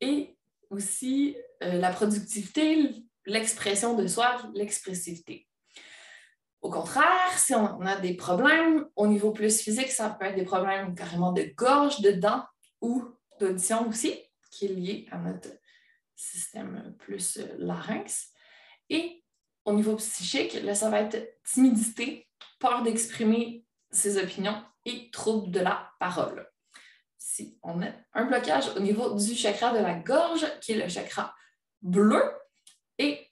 et 0.00 0.37
aussi 0.71 1.37
euh, 1.62 1.75
la 1.75 1.91
productivité, 1.91 2.91
l'expression 3.27 3.95
de 3.95 4.07
soi, 4.07 4.39
l'expressivité. 4.55 5.47
Au 6.62 6.71
contraire, 6.71 7.33
si 7.37 7.55
on 7.55 7.81
a 7.81 7.97
des 7.97 8.15
problèmes 8.15 8.87
au 8.97 9.07
niveau 9.07 9.33
plus 9.33 9.61
physique, 9.61 9.91
ça 9.91 10.11
peut 10.11 10.27
être 10.27 10.37
des 10.37 10.45
problèmes 10.45 10.95
carrément 10.95 11.33
de 11.33 11.43
gorge, 11.57 12.00
de 12.00 12.12
dents 12.12 12.45
ou 12.80 13.04
d'audition 13.38 13.88
aussi, 13.88 14.14
qui 14.50 14.66
est 14.66 14.75
lié 14.75 15.08
à 15.10 15.18
notre 15.18 15.49
système 16.14 16.94
plus 16.99 17.38
euh, 17.38 17.46
larynx. 17.58 18.32
Et 18.88 19.25
au 19.64 19.72
niveau 19.72 19.96
psychique, 19.96 20.54
là, 20.62 20.75
ça 20.75 20.90
va 20.90 21.00
être 21.00 21.38
timidité, 21.44 22.28
peur 22.58 22.82
d'exprimer 22.82 23.64
ses 23.90 24.22
opinions 24.22 24.62
et 24.84 25.10
trouble 25.10 25.50
de 25.50 25.60
la 25.60 25.92
parole 25.99 26.50
si 27.20 27.58
on 27.62 27.82
a 27.82 27.87
un 28.14 28.25
blocage 28.25 28.68
au 28.76 28.80
niveau 28.80 29.14
du 29.14 29.34
chakra 29.34 29.72
de 29.72 29.78
la 29.78 29.94
gorge, 29.94 30.46
qui 30.60 30.72
est 30.72 30.82
le 30.82 30.88
chakra 30.88 31.34
bleu, 31.80 32.22
et 32.99 33.30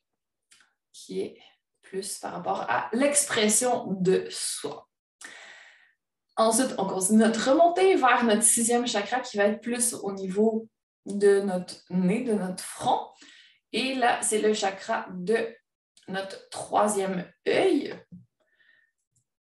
qui 0.93 1.21
est 1.21 1.39
plus 1.83 2.19
par 2.19 2.33
rapport 2.33 2.61
à 2.69 2.91
l'expression 2.93 3.87
de 3.93 4.27
soi. 4.31 4.88
Ensuite, 6.39 6.77
on 6.79 6.87
continue 6.87 7.19
notre 7.19 7.51
remontée 7.51 7.97
vers 7.97 8.23
notre 8.23 8.45
sixième 8.45 8.87
chakra 8.87 9.19
qui 9.19 9.37
va 9.37 9.47
être 9.47 9.61
plus 9.61 9.93
au 9.93 10.13
niveau 10.13 10.69
de 11.05 11.41
notre 11.41 11.75
nez, 11.91 12.23
de 12.23 12.33
notre 12.33 12.63
front. 12.63 13.09
Et 13.73 13.97
là, 13.97 14.23
c'est 14.23 14.41
le 14.41 14.55
chakra 14.55 15.07
de 15.11 15.37
notre 16.07 16.49
troisième 16.51 17.29
œil. 17.49 17.93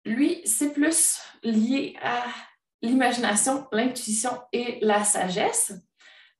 Lui, 0.05 0.41
c'est 0.45 0.73
plus 0.73 1.19
lié 1.43 1.95
à 2.01 2.23
l'imagination, 2.81 3.67
l'intuition 3.71 4.41
et 4.51 4.79
la 4.81 5.03
sagesse. 5.03 5.73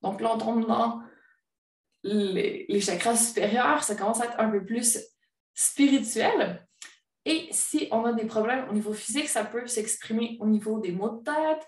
Donc 0.02 0.22
là, 0.22 0.34
on 0.34 0.38
tombe 0.40 0.68
dans 0.68 1.02
les, 2.02 2.82
chakras 2.82 3.16
supérieurs, 3.16 3.84
ça 3.84 3.96
commence 3.96 4.22
à 4.22 4.26
être 4.26 4.40
un 4.40 4.50
peu 4.50 4.66
plus 4.66 5.00
spirituel. 5.54 6.67
Et 7.30 7.50
si 7.52 7.90
on 7.92 8.06
a 8.06 8.14
des 8.14 8.24
problèmes 8.24 8.70
au 8.70 8.74
niveau 8.74 8.94
physique, 8.94 9.28
ça 9.28 9.44
peut 9.44 9.68
s'exprimer 9.68 10.38
au 10.40 10.48
niveau 10.48 10.80
des 10.80 10.94
maux 10.94 11.10
de 11.10 11.24
tête, 11.26 11.68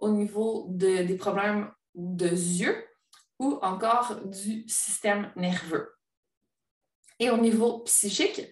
au 0.00 0.10
niveau 0.10 0.66
des 0.68 1.16
problèmes 1.16 1.72
de 1.94 2.28
yeux 2.28 2.84
ou 3.38 3.58
encore 3.62 4.16
du 4.26 4.68
système 4.68 5.32
nerveux. 5.34 5.94
Et 7.18 7.30
au 7.30 7.38
niveau 7.38 7.78
psychique, 7.80 8.42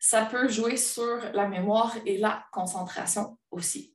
ça 0.00 0.24
peut 0.24 0.48
jouer 0.48 0.76
sur 0.76 1.16
la 1.32 1.46
mémoire 1.46 1.96
et 2.04 2.18
la 2.18 2.44
concentration 2.50 3.38
aussi. 3.52 3.94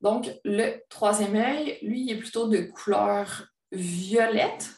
Donc, 0.00 0.30
le 0.42 0.80
troisième 0.88 1.36
œil, 1.36 1.78
lui, 1.82 2.10
est 2.10 2.16
plutôt 2.16 2.48
de 2.48 2.62
couleur 2.62 3.46
violette 3.72 4.70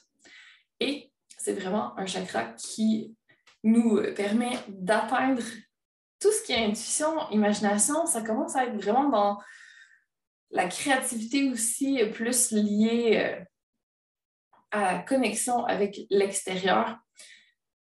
et 0.81 1.13
c'est 1.37 1.53
vraiment 1.53 1.97
un 1.97 2.07
chakra 2.07 2.47
qui 2.55 3.15
nous 3.63 4.03
permet 4.17 4.59
d'atteindre 4.67 5.45
tout 6.21 6.33
ce 6.33 6.43
qui 6.43 6.53
est 6.53 6.65
intuition, 6.65 7.29
imagination. 7.31 8.07
Ça 8.07 8.23
commence 8.23 8.57
à 8.57 8.65
être 8.65 8.77
vraiment 8.77 9.09
dans 9.09 9.39
la 10.51 10.67
créativité 10.67 11.51
aussi, 11.51 12.01
plus 12.13 12.53
liée 12.53 13.17
euh, 13.17 13.45
à 14.71 14.93
la 14.93 14.99
connexion 15.01 15.65
avec 15.65 16.01
l'extérieur. 16.11 16.99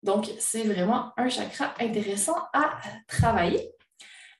Donc, 0.04 0.30
c'est 0.40 0.64
vraiment 0.64 1.14
un 1.18 1.30
chakra 1.30 1.74
intéressant 1.80 2.38
à 2.54 2.80
travailler. 3.08 3.72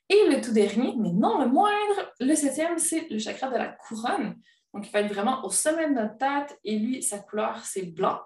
Et 0.10 0.30
le 0.30 0.40
tout 0.40 0.54
dernier, 0.54 0.94
mais 0.98 1.12
non 1.12 1.40
le 1.40 1.48
moindre, 1.48 2.14
le 2.20 2.36
septième, 2.36 2.78
c'est 2.78 3.10
le 3.10 3.18
chakra 3.18 3.50
de 3.50 3.58
la 3.58 3.70
couronne. 3.70 4.36
Donc, 4.74 4.88
il 4.88 4.92
va 4.92 5.02
être 5.02 5.14
vraiment 5.14 5.44
au 5.44 5.50
sommet 5.50 5.90
de 5.90 5.94
notre 5.94 6.18
tête 6.18 6.60
et 6.64 6.78
lui, 6.78 7.02
sa 7.02 7.20
couleur, 7.20 7.64
c'est 7.66 7.86
blanc. 7.86 8.20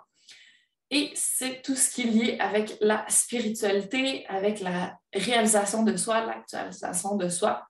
Et 0.92 1.12
c'est 1.14 1.62
tout 1.62 1.76
ce 1.76 1.92
qui 1.92 2.02
est 2.02 2.06
lié 2.06 2.38
avec 2.40 2.78
la 2.82 3.08
spiritualité, 3.10 4.26
avec 4.28 4.60
la 4.60 4.98
réalisation 5.14 5.84
de 5.84 5.96
soi, 5.96 6.26
l'actualisation 6.26 7.16
de 7.16 7.30
soi 7.30 7.68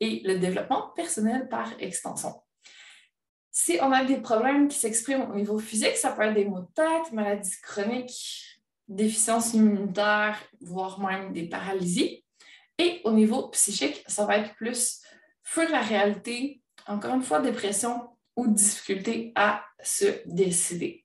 et 0.00 0.22
le 0.24 0.38
développement 0.38 0.92
personnel 0.96 1.48
par 1.48 1.72
extension. 1.78 2.34
Si 3.50 3.78
on 3.82 3.92
a 3.92 4.04
des 4.04 4.16
problèmes 4.16 4.68
qui 4.68 4.78
s'expriment 4.78 5.30
au 5.30 5.34
niveau 5.34 5.58
physique, 5.58 5.96
ça 5.96 6.12
peut 6.12 6.22
être 6.22 6.34
des 6.34 6.46
maux 6.46 6.60
de 6.60 6.72
tête, 6.74 7.12
maladies 7.12 7.60
chroniques, 7.62 8.60
déficience 8.88 9.54
immunitaire, 9.54 10.42
voire 10.60 10.98
même 11.00 11.32
des 11.32 11.48
paralysies. 11.48 12.24
Et 12.78 13.00
au 13.04 13.12
niveau 13.12 13.48
psychique, 13.48 14.02
ça 14.08 14.26
va 14.26 14.38
être 14.38 14.54
plus 14.56 15.02
fuir 15.42 15.70
la 15.70 15.80
réalité, 15.80 16.62
encore 16.86 17.14
une 17.14 17.22
fois, 17.22 17.40
dépression 17.40 18.08
ou 18.36 18.48
difficulté 18.48 19.32
à 19.36 19.64
se 19.82 20.06
décider. 20.26 21.04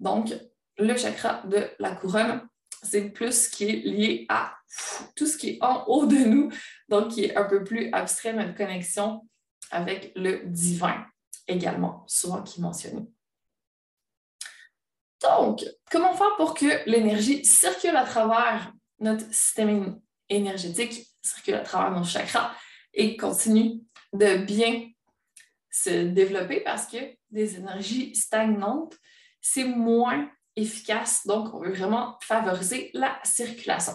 Donc, 0.00 0.32
le 0.78 0.96
chakra 0.96 1.42
de 1.46 1.68
la 1.78 1.94
couronne, 1.94 2.46
c'est 2.82 3.10
plus 3.10 3.44
ce 3.44 3.50
qui 3.50 3.64
est 3.64 3.76
lié 3.76 4.26
à 4.28 4.56
tout 5.14 5.26
ce 5.26 5.36
qui 5.36 5.50
est 5.50 5.58
en 5.62 5.84
haut 5.86 6.06
de 6.06 6.16
nous, 6.16 6.50
donc 6.88 7.08
qui 7.08 7.24
est 7.24 7.36
un 7.36 7.44
peu 7.44 7.64
plus 7.64 7.90
abstrait, 7.92 8.32
notre 8.32 8.54
connexion 8.54 9.26
avec 9.70 10.12
le 10.14 10.42
divin 10.46 11.06
également, 11.48 12.04
souvent 12.06 12.42
qui 12.42 12.60
est 12.60 12.62
mentionné. 12.62 13.06
Donc, 15.22 15.64
comment 15.90 16.14
faire 16.14 16.36
pour 16.36 16.54
que 16.54 16.88
l'énergie 16.88 17.44
circule 17.44 17.96
à 17.96 18.04
travers 18.04 18.72
notre 19.00 19.26
système 19.32 20.00
énergétique, 20.28 21.06
circule 21.22 21.54
à 21.54 21.60
travers 21.60 21.96
nos 21.96 22.04
chakras 22.04 22.52
et 22.92 23.16
continue 23.16 23.80
de 24.12 24.38
bien 24.38 24.90
se 25.70 26.06
développer 26.06 26.60
parce 26.60 26.86
que 26.86 26.96
des 27.30 27.56
énergies 27.56 28.14
stagnantes, 28.14 28.96
c'est 29.40 29.64
moins 29.64 30.30
efficace. 30.56 31.26
Donc, 31.26 31.54
on 31.54 31.60
veut 31.60 31.72
vraiment 31.72 32.18
favoriser 32.22 32.90
la 32.94 33.18
circulation. 33.22 33.94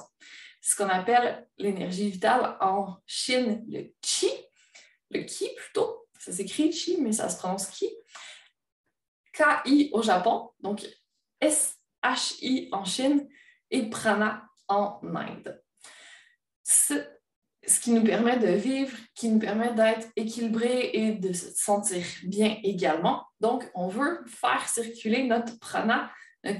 Ce 0.61 0.75
qu'on 0.75 0.89
appelle 0.89 1.47
l'énergie 1.57 2.09
vitale 2.09 2.55
en 2.61 2.97
Chine, 3.05 3.65
le 3.67 3.91
Qi, 4.01 4.29
le 5.09 5.23
Qi 5.23 5.49
plutôt. 5.55 6.07
Ça 6.19 6.31
s'écrit 6.31 6.69
Qi, 6.69 7.01
mais 7.01 7.11
ça 7.11 7.29
se 7.29 7.37
prononce 7.37 7.67
Qi. 7.67 7.89
K-I 9.33 9.89
au 9.93 10.01
Japon, 10.01 10.51
donc 10.59 10.85
S-H-I 11.39 12.69
en 12.71 12.85
Chine 12.85 13.27
et 13.71 13.89
Prana 13.89 14.45
en 14.67 14.99
Inde. 15.03 15.61
Ce, 16.63 16.93
qui 17.81 17.91
nous 17.91 18.03
permet 18.03 18.37
de 18.37 18.51
vivre, 18.51 18.95
qui 19.15 19.29
nous 19.29 19.39
permet 19.39 19.73
d'être 19.73 20.07
équilibré 20.15 20.91
et 20.93 21.11
de 21.13 21.33
se 21.33 21.51
sentir 21.51 22.03
bien 22.23 22.57
également. 22.63 23.25
Donc, 23.39 23.69
on 23.73 23.87
veut 23.87 24.23
faire 24.27 24.67
circuler 24.67 25.23
notre 25.23 25.57
prana, 25.59 26.11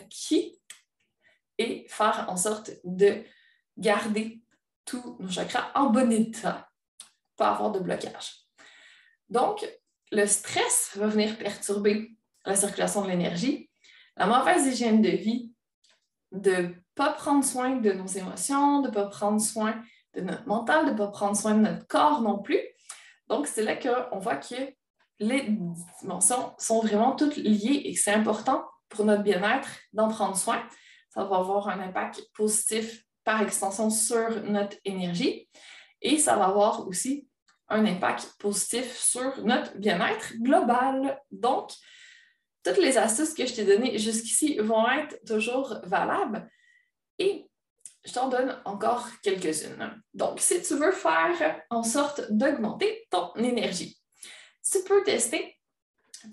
ki, 0.10 0.60
et 1.58 1.86
faire 1.90 2.26
en 2.30 2.38
sorte 2.38 2.72
de 2.84 3.24
garder 3.78 4.42
tous 4.86 5.18
nos 5.20 5.30
chakras 5.30 5.72
en 5.76 5.90
bon 5.90 6.12
état, 6.12 6.70
pas 7.36 7.52
avoir 7.52 7.72
de 7.72 7.80
blocage. 7.80 8.46
Donc, 9.30 9.68
le 10.12 10.26
stress 10.26 10.92
va 10.96 11.08
venir 11.08 11.38
perturber 11.38 12.18
la 12.46 12.56
circulation 12.56 13.04
de 13.04 13.10
l'énergie 13.10 13.72
la 14.18 14.28
mauvaise 14.28 14.68
hygiène 14.68 15.02
de 15.02 15.10
vie, 15.10 15.52
de 16.32 16.52
ne 16.52 16.70
pas 16.96 17.12
prendre 17.14 17.44
soin 17.44 17.78
de 17.78 17.92
nos 17.92 18.08
émotions, 18.08 18.82
de 18.82 18.88
ne 18.88 18.94
pas 18.94 19.08
prendre 19.08 19.42
soin 19.42 19.82
de 20.14 20.22
notre 20.22 20.48
mental, 20.48 20.86
de 20.86 20.92
ne 20.92 20.98
pas 20.98 21.08
prendre 21.08 21.36
soin 21.36 21.56
de 21.56 21.62
notre 21.62 21.88
corps 21.88 22.22
non 22.22 22.40
plus. 22.40 22.60
Donc, 23.28 23.48
c'est 23.48 23.64
là 23.64 23.76
qu'on 23.76 24.20
voit 24.20 24.36
que 24.36 24.56
les 25.20 25.58
dimensions 26.02 26.54
sont 26.58 26.82
vraiment 26.82 27.16
toutes 27.16 27.38
liées 27.38 27.82
et 27.86 27.94
que 27.94 28.00
c'est 28.00 28.14
important 28.14 28.66
pour 28.92 29.06
notre 29.06 29.24
bien-être 29.24 29.68
d'en 29.94 30.10
prendre 30.10 30.38
soin. 30.38 30.62
Ça 31.10 31.24
va 31.24 31.38
avoir 31.38 31.68
un 31.70 31.80
impact 31.80 32.22
positif 32.34 33.04
par 33.24 33.42
extension 33.42 33.90
sur 33.90 34.44
notre 34.44 34.78
énergie 34.86 35.50
et 36.02 36.18
ça 36.18 36.36
va 36.36 36.46
avoir 36.46 36.88
aussi 36.88 37.28
un 37.70 37.86
impact 37.86 38.34
positif 38.38 38.98
sur 38.98 39.44
notre 39.44 39.76
bien-être 39.78 40.34
global. 40.42 41.20
Donc, 41.32 41.72
toutes 42.64 42.78
les 42.78 42.98
astuces 42.98 43.34
que 43.34 43.46
je 43.46 43.54
t'ai 43.56 43.66
données 43.66 43.98
jusqu'ici 43.98 44.58
vont 44.60 44.88
être 44.90 45.20
toujours 45.26 45.80
valables 45.84 46.50
et 47.18 47.50
je 48.04 48.14
t'en 48.14 48.30
donne 48.30 48.60
encore 48.66 49.08
quelques-unes. 49.24 50.02
Donc, 50.14 50.40
si 50.40 50.62
tu 50.62 50.76
veux 50.76 50.92
faire 50.92 51.62
en 51.70 51.84
sorte 51.84 52.22
d'augmenter 52.32 53.08
ton 53.10 53.34
énergie, 53.36 53.98
tu 54.70 54.84
peux 54.84 55.04
tester, 55.04 55.58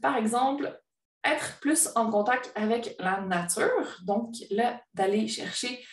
par 0.01 0.17
exemple, 0.17 0.81
être 1.25 1.59
plus 1.61 1.89
en 1.95 2.11
contact 2.11 2.53
avec 2.55 2.95
la 2.99 3.21
nature. 3.21 3.99
Donc, 4.05 4.35
là, 4.51 4.81
d'aller 4.95 5.29
chercher 5.29 5.85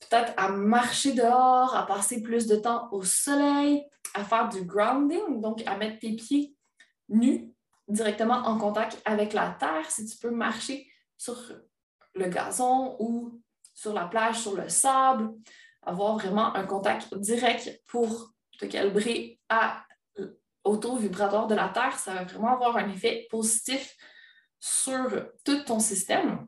peut-être 0.00 0.32
à 0.36 0.48
marcher 0.48 1.12
dehors, 1.12 1.74
à 1.74 1.86
passer 1.86 2.22
plus 2.22 2.46
de 2.46 2.56
temps 2.56 2.88
au 2.92 3.02
soleil, 3.02 3.84
à 4.14 4.24
faire 4.24 4.48
du 4.48 4.62
grounding, 4.62 5.40
donc 5.40 5.62
à 5.66 5.76
mettre 5.76 5.98
tes 5.98 6.14
pieds 6.14 6.54
nus 7.08 7.52
directement 7.88 8.34
en 8.34 8.58
contact 8.58 9.00
avec 9.04 9.32
la 9.32 9.50
terre, 9.50 9.90
si 9.90 10.04
tu 10.06 10.18
peux 10.18 10.30
marcher 10.30 10.88
sur 11.16 11.36
le 12.14 12.28
gazon 12.28 12.96
ou 12.98 13.40
sur 13.74 13.92
la 13.92 14.06
plage, 14.06 14.40
sur 14.40 14.56
le 14.56 14.68
sable, 14.68 15.30
avoir 15.82 16.16
vraiment 16.16 16.54
un 16.54 16.64
contact 16.64 17.14
direct 17.14 17.80
pour 17.86 18.32
te 18.58 18.66
calibrer 18.66 19.38
à, 19.48 19.84
au 20.64 20.76
taux 20.76 20.96
vibratoire 20.96 21.46
de 21.46 21.54
la 21.54 21.68
Terre, 21.68 21.96
ça 21.98 22.14
va 22.14 22.24
vraiment 22.24 22.54
avoir 22.54 22.76
un 22.76 22.88
effet 22.88 23.26
positif 23.30 23.96
sur 24.60 25.28
tout 25.44 25.62
ton 25.64 25.78
système. 25.78 26.46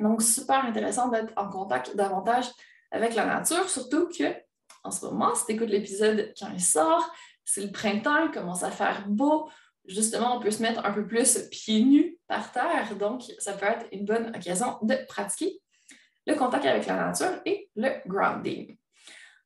Donc, 0.00 0.22
super 0.22 0.64
intéressant 0.64 1.08
d'être 1.08 1.32
en 1.36 1.48
contact 1.48 1.94
davantage 1.96 2.50
avec 2.90 3.14
la 3.14 3.26
nature, 3.26 3.68
surtout 3.68 4.08
que 4.08 4.34
en 4.82 4.90
ce 4.90 5.04
moment, 5.06 5.34
si 5.34 5.46
tu 5.46 5.52
écoutes 5.52 5.70
l'épisode 5.70 6.32
quand 6.38 6.50
il 6.52 6.62
sort, 6.62 7.10
c'est 7.44 7.62
le 7.62 7.72
printemps, 7.72 8.26
il 8.26 8.30
commence 8.30 8.62
à 8.62 8.70
faire 8.70 9.08
beau, 9.08 9.48
justement, 9.86 10.36
on 10.36 10.40
peut 10.40 10.50
se 10.50 10.62
mettre 10.62 10.84
un 10.84 10.92
peu 10.92 11.06
plus 11.06 11.38
pieds 11.50 11.82
nus 11.82 12.18
par 12.26 12.52
terre. 12.52 12.96
Donc, 12.96 13.22
ça 13.38 13.52
peut 13.52 13.66
être 13.66 13.86
une 13.92 14.04
bonne 14.04 14.34
occasion 14.34 14.78
de 14.82 14.94
pratiquer 15.06 15.60
le 16.26 16.34
contact 16.34 16.64
avec 16.64 16.86
la 16.86 16.96
nature 16.96 17.40
et 17.44 17.70
le 17.76 17.90
grounding. 18.06 18.76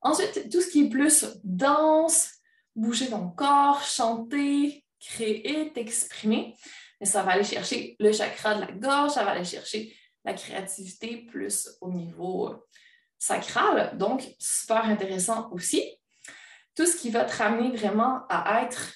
Ensuite, 0.00 0.48
tout 0.50 0.60
ce 0.60 0.70
qui 0.70 0.86
est 0.86 0.88
plus 0.88 1.26
danse, 1.42 2.30
bouger 2.76 3.08
ton 3.08 3.30
corps, 3.30 3.82
chanter, 3.82 4.84
créer, 5.00 5.72
t'exprimer, 5.72 6.54
ça 7.06 7.22
va 7.22 7.32
aller 7.32 7.44
chercher 7.44 7.96
le 8.00 8.12
chakra 8.12 8.54
de 8.56 8.60
la 8.60 8.72
gorge, 8.72 9.12
ça 9.12 9.24
va 9.24 9.32
aller 9.32 9.44
chercher 9.44 9.96
la 10.24 10.34
créativité 10.34 11.26
plus 11.26 11.68
au 11.80 11.90
niveau 11.92 12.64
sacral. 13.18 13.96
Donc, 13.96 14.28
super 14.38 14.84
intéressant 14.84 15.50
aussi. 15.52 15.98
Tout 16.74 16.86
ce 16.86 16.96
qui 16.96 17.10
va 17.10 17.24
te 17.24 17.36
ramener 17.36 17.76
vraiment 17.76 18.26
à 18.28 18.62
être 18.62 18.94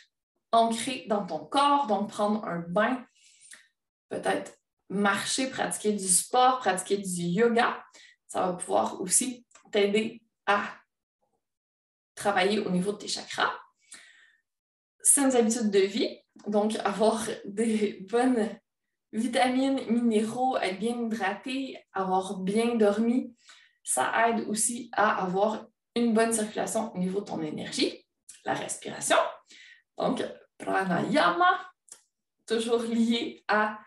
ancré 0.53 1.05
dans 1.09 1.27
ton 1.27 1.45
corps, 1.47 1.87
donc 1.87 2.11
prendre 2.11 2.45
un 2.45 2.61
bain, 2.61 3.05
peut-être 4.09 4.53
marcher, 4.88 5.49
pratiquer 5.49 5.93
du 5.93 6.07
sport, 6.07 6.59
pratiquer 6.59 6.99
du 6.99 7.23
yoga. 7.23 7.83
Ça 8.29 8.47
va 8.47 8.53
pouvoir 8.53 9.01
aussi 9.01 9.47
t'aider 9.71 10.23
à 10.47 10.62
travailler 12.15 12.61
au 12.61 12.71
niveau 12.71 12.93
de 12.93 12.99
tes 12.99 13.09
chakras. 13.09 13.53
Saines 15.03 15.35
habitudes 15.35 15.71
de 15.71 15.81
vie, 15.81 16.21
donc 16.47 16.77
avoir 16.85 17.25
des 17.45 18.05
bonnes 18.11 18.49
vitamines, 19.12 19.81
minéraux, 19.88 20.57
être 20.57 20.79
bien 20.79 20.97
hydraté, 21.01 21.79
avoir 21.92 22.38
bien 22.38 22.75
dormi, 22.77 23.35
ça 23.85 24.12
aide 24.29 24.47
aussi 24.49 24.90
à 24.92 25.23
avoir 25.23 25.66
une 25.95 26.14
bonne 26.14 26.33
circulation 26.33 26.95
au 26.95 26.99
niveau 26.99 27.21
de 27.21 27.27
ton 27.27 27.42
énergie, 27.42 28.07
la 28.45 28.55
respiration. 28.55 29.16
Donc, 29.99 30.25
pranayama, 30.59 31.61
toujours 32.47 32.83
lié 32.83 33.45
à 33.49 33.79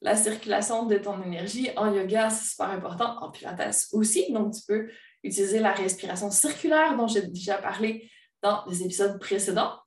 la 0.00 0.16
circulation 0.16 0.86
de 0.86 0.96
ton 0.96 1.22
énergie. 1.22 1.70
En 1.76 1.92
yoga, 1.92 2.30
c'est 2.30 2.50
super 2.50 2.70
important. 2.70 3.18
En 3.20 3.30
pilates 3.30 3.88
aussi. 3.92 4.32
Donc, 4.32 4.54
tu 4.54 4.62
peux 4.66 4.90
utiliser 5.22 5.60
la 5.60 5.72
respiration 5.72 6.30
circulaire 6.30 6.96
dont 6.96 7.06
j'ai 7.06 7.26
déjà 7.26 7.58
parlé 7.58 8.10
dans 8.42 8.64
les 8.66 8.82
épisodes 8.82 9.20
précédents. 9.20 9.78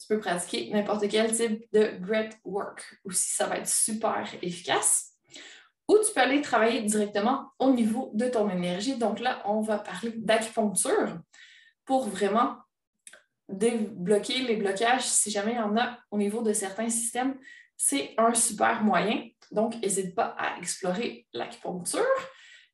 Tu 0.00 0.08
peux 0.08 0.20
pratiquer 0.20 0.70
n'importe 0.70 1.08
quel 1.08 1.32
type 1.32 1.64
de 1.72 1.96
breath 1.98 2.36
work 2.44 2.98
aussi. 3.04 3.34
Ça 3.34 3.46
va 3.46 3.58
être 3.58 3.68
super 3.68 4.28
efficace. 4.42 5.12
Ou 5.88 5.98
tu 5.98 6.12
peux 6.14 6.20
aller 6.20 6.40
travailler 6.40 6.82
directement 6.82 7.52
au 7.58 7.72
niveau 7.72 8.10
de 8.14 8.28
ton 8.28 8.48
énergie. 8.50 8.96
Donc 8.96 9.20
là, 9.20 9.42
on 9.44 9.60
va 9.60 9.78
parler 9.78 10.12
d'acupuncture 10.16 11.18
pour 11.84 12.08
vraiment 12.08 12.56
débloquer 13.48 14.40
les 14.40 14.56
blocages 14.56 15.04
si 15.04 15.30
jamais 15.30 15.52
il 15.52 15.58
y 15.58 15.60
en 15.60 15.76
a 15.76 15.98
au 16.10 16.18
niveau 16.18 16.42
de 16.42 16.52
certains 16.52 16.88
systèmes. 16.88 17.38
C'est 17.76 18.14
un 18.16 18.32
super 18.34 18.82
moyen. 18.82 19.28
Donc, 19.50 19.76
n'hésite 19.76 20.14
pas 20.14 20.34
à 20.38 20.58
explorer 20.58 21.26
l'acupuncture. 21.32 22.04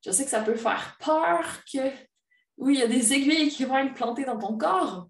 Je 0.04 0.10
sais 0.10 0.24
que 0.24 0.30
ça 0.30 0.42
peut 0.42 0.54
faire 0.54 0.96
peur 1.00 1.44
que, 1.72 1.90
oui, 2.56 2.74
il 2.74 2.80
y 2.80 2.82
a 2.82 2.86
des 2.86 3.12
aiguilles 3.12 3.50
qui 3.50 3.64
vont 3.64 3.78
être 3.78 3.94
plantées 3.94 4.24
dans 4.24 4.38
ton 4.38 4.56
corps, 4.56 5.08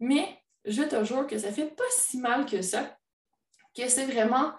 mais 0.00 0.42
je 0.66 0.82
te 0.82 1.04
jure 1.04 1.26
que 1.26 1.38
ça 1.38 1.52
fait 1.52 1.74
pas 1.74 1.84
si 1.90 2.18
mal 2.18 2.46
que 2.46 2.62
ça, 2.62 2.96
que 3.76 3.88
c'est 3.88 4.06
vraiment 4.06 4.52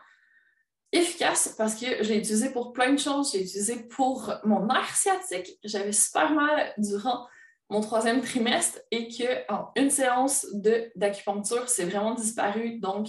efficace 0.92 1.54
parce 1.58 1.76
que 1.76 2.04
je 2.04 2.10
l'ai 2.10 2.20
utilisé 2.20 2.52
pour 2.52 2.72
plein 2.74 2.94
de 2.94 3.00
choses. 3.00 3.32
J'ai 3.32 3.42
utilisé 3.42 3.88
pour 3.88 4.34
mon 4.44 4.66
nerf 4.66 4.96
sciatique. 4.96 5.60
J'avais 5.64 5.92
super 5.92 6.32
mal 6.32 6.74
durant 6.78 7.28
mon 7.70 7.82
troisième 7.82 8.22
trimestre 8.22 8.80
et 8.92 9.10
qu'en 9.10 9.72
une 9.76 9.90
séance 9.90 10.48
d'acupuncture, 10.96 11.68
c'est 11.68 11.86
vraiment 11.86 12.14
disparu. 12.14 12.80
Donc, 12.80 13.08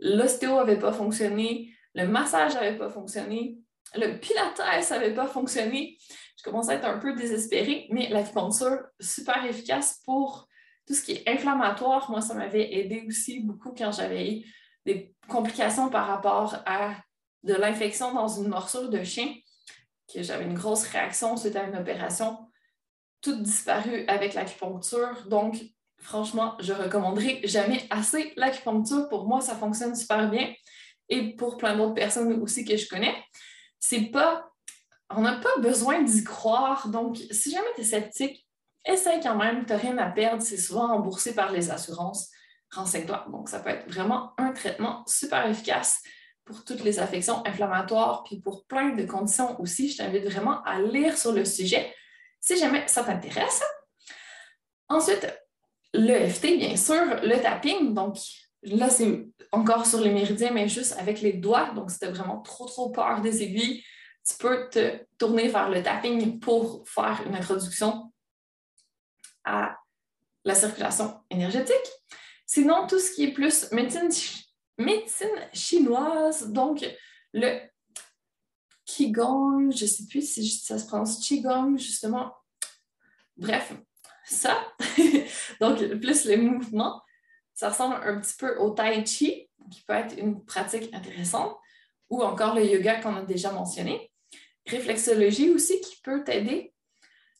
l'ostéo 0.00 0.56
n'avait 0.56 0.78
pas 0.78 0.92
fonctionné, 0.92 1.74
le 1.94 2.06
massage 2.06 2.54
n'avait 2.54 2.78
pas 2.78 2.90
fonctionné, 2.90 3.58
le 3.94 4.18
pilates 4.18 4.60
n'avait 4.90 5.14
pas 5.14 5.26
fonctionné. 5.26 5.98
Je 6.36 6.44
commençais 6.44 6.72
à 6.72 6.74
être 6.74 6.84
un 6.84 6.98
peu 6.98 7.14
désespérée, 7.14 7.88
mais 7.90 8.08
l'acupuncture, 8.10 8.78
super 9.00 9.44
efficace 9.44 10.00
pour 10.04 10.47
tout 10.88 10.94
ce 10.94 11.02
qui 11.02 11.12
est 11.12 11.28
inflammatoire. 11.28 12.10
Moi, 12.10 12.22
ça 12.22 12.32
m'avait 12.32 12.74
aidé 12.74 13.04
aussi 13.06 13.40
beaucoup 13.40 13.74
quand 13.76 13.92
j'avais 13.92 14.32
eu 14.32 14.54
des 14.86 15.14
complications 15.28 15.90
par 15.90 16.06
rapport 16.06 16.62
à 16.64 16.96
de 17.44 17.52
l'infection 17.52 18.14
dans 18.14 18.26
une 18.26 18.48
morsure 18.48 18.88
de 18.88 19.04
chien. 19.04 19.34
que 20.12 20.22
j'avais 20.22 20.44
une 20.44 20.54
grosse 20.54 20.84
réaction 20.84 21.36
suite 21.36 21.54
à 21.56 21.64
une 21.64 21.76
opération, 21.76 22.38
tout 23.20 23.36
disparu 23.36 24.06
avec 24.08 24.32
l'acupuncture. 24.32 25.26
Donc, 25.28 25.62
franchement, 25.98 26.56
je 26.60 26.72
recommanderais 26.72 27.42
jamais 27.44 27.86
assez 27.90 28.32
l'acupuncture. 28.36 29.10
Pour 29.10 29.26
moi, 29.26 29.42
ça 29.42 29.54
fonctionne 29.54 29.94
super 29.94 30.30
bien. 30.30 30.54
Et 31.10 31.36
pour 31.36 31.58
plein 31.58 31.76
d'autres 31.76 31.94
personnes 31.94 32.32
aussi 32.40 32.64
que 32.64 32.78
je 32.78 32.88
connais, 32.88 33.14
c'est 33.78 34.06
pas. 34.06 34.50
On 35.10 35.20
n'a 35.20 35.36
pas 35.36 35.58
besoin 35.60 36.02
d'y 36.02 36.24
croire. 36.24 36.88
Donc, 36.88 37.18
si 37.30 37.50
jamais 37.50 37.68
tu 37.74 37.82
es 37.82 37.84
sceptique, 37.84 38.47
essaye 38.84 39.20
quand 39.20 39.36
même, 39.36 39.64
tu 39.64 39.72
n'as 39.72 39.78
rien 39.78 39.98
à 39.98 40.10
perdre. 40.10 40.42
C'est 40.42 40.56
souvent 40.56 40.88
remboursé 40.88 41.34
par 41.34 41.52
les 41.52 41.70
assurances. 41.70 42.30
Renseigne-toi. 42.70 43.26
Donc, 43.30 43.48
ça 43.48 43.60
peut 43.60 43.70
être 43.70 43.90
vraiment 43.90 44.32
un 44.38 44.52
traitement 44.52 45.02
super 45.06 45.46
efficace 45.46 46.02
pour 46.44 46.64
toutes 46.64 46.82
les 46.82 46.98
affections 46.98 47.46
inflammatoires, 47.46 48.24
puis 48.24 48.40
pour 48.40 48.64
plein 48.64 48.94
de 48.94 49.04
conditions 49.04 49.60
aussi. 49.60 49.90
Je 49.90 49.98
t'invite 49.98 50.24
vraiment 50.24 50.62
à 50.64 50.80
lire 50.80 51.16
sur 51.16 51.32
le 51.32 51.44
sujet 51.44 51.94
si 52.40 52.56
jamais 52.56 52.86
ça 52.88 53.04
t'intéresse. 53.04 53.62
Ensuite, 54.88 55.26
l'EFT, 55.92 56.58
bien 56.58 56.76
sûr, 56.76 57.20
le 57.22 57.40
tapping. 57.40 57.92
Donc, 57.92 58.16
là, 58.62 58.88
c'est 58.88 59.26
encore 59.52 59.86
sur 59.86 60.00
les 60.00 60.10
méridiens, 60.10 60.50
mais 60.50 60.68
juste 60.68 60.96
avec 60.98 61.20
les 61.20 61.34
doigts. 61.34 61.72
Donc, 61.74 61.90
si 61.90 61.98
tu 61.98 62.06
as 62.06 62.10
vraiment 62.10 62.40
trop, 62.40 62.66
trop 62.66 62.90
peur 62.90 63.20
des 63.20 63.42
aiguilles, 63.42 63.84
tu 64.26 64.36
peux 64.38 64.68
te 64.70 65.04
tourner 65.18 65.48
vers 65.48 65.68
le 65.68 65.82
tapping 65.82 66.38
pour 66.40 66.82
faire 66.86 67.22
une 67.26 67.34
introduction 67.34 68.12
la 70.44 70.54
circulation 70.54 71.20
énergétique. 71.30 71.74
Sinon, 72.46 72.86
tout 72.86 72.98
ce 72.98 73.12
qui 73.12 73.24
est 73.24 73.32
plus 73.32 73.70
médecine, 73.72 74.08
médecine 74.78 75.48
chinoise, 75.52 76.50
donc 76.50 76.84
le 77.34 77.60
Qigong, 78.86 79.70
je 79.70 79.84
ne 79.84 79.88
sais 79.88 80.06
plus 80.06 80.26
si 80.26 80.48
ça 80.48 80.78
se 80.78 80.86
prononce 80.86 81.20
Qigong, 81.20 81.76
justement. 81.76 82.32
Bref, 83.36 83.74
ça. 84.24 84.66
donc, 85.60 85.78
plus 86.00 86.24
les 86.24 86.38
mouvements. 86.38 87.02
Ça 87.52 87.68
ressemble 87.68 87.96
un 87.96 88.18
petit 88.20 88.36
peu 88.38 88.56
au 88.56 88.70
Tai 88.70 89.04
Chi, 89.04 89.50
qui 89.70 89.82
peut 89.86 89.94
être 89.94 90.16
une 90.16 90.44
pratique 90.44 90.94
intéressante, 90.94 91.56
ou 92.08 92.22
encore 92.22 92.54
le 92.54 92.64
yoga 92.64 93.00
qu'on 93.00 93.16
a 93.16 93.22
déjà 93.22 93.52
mentionné. 93.52 94.10
Réflexologie 94.66 95.50
aussi, 95.50 95.80
qui 95.80 96.00
peut 96.02 96.24
t'aider. 96.24 96.72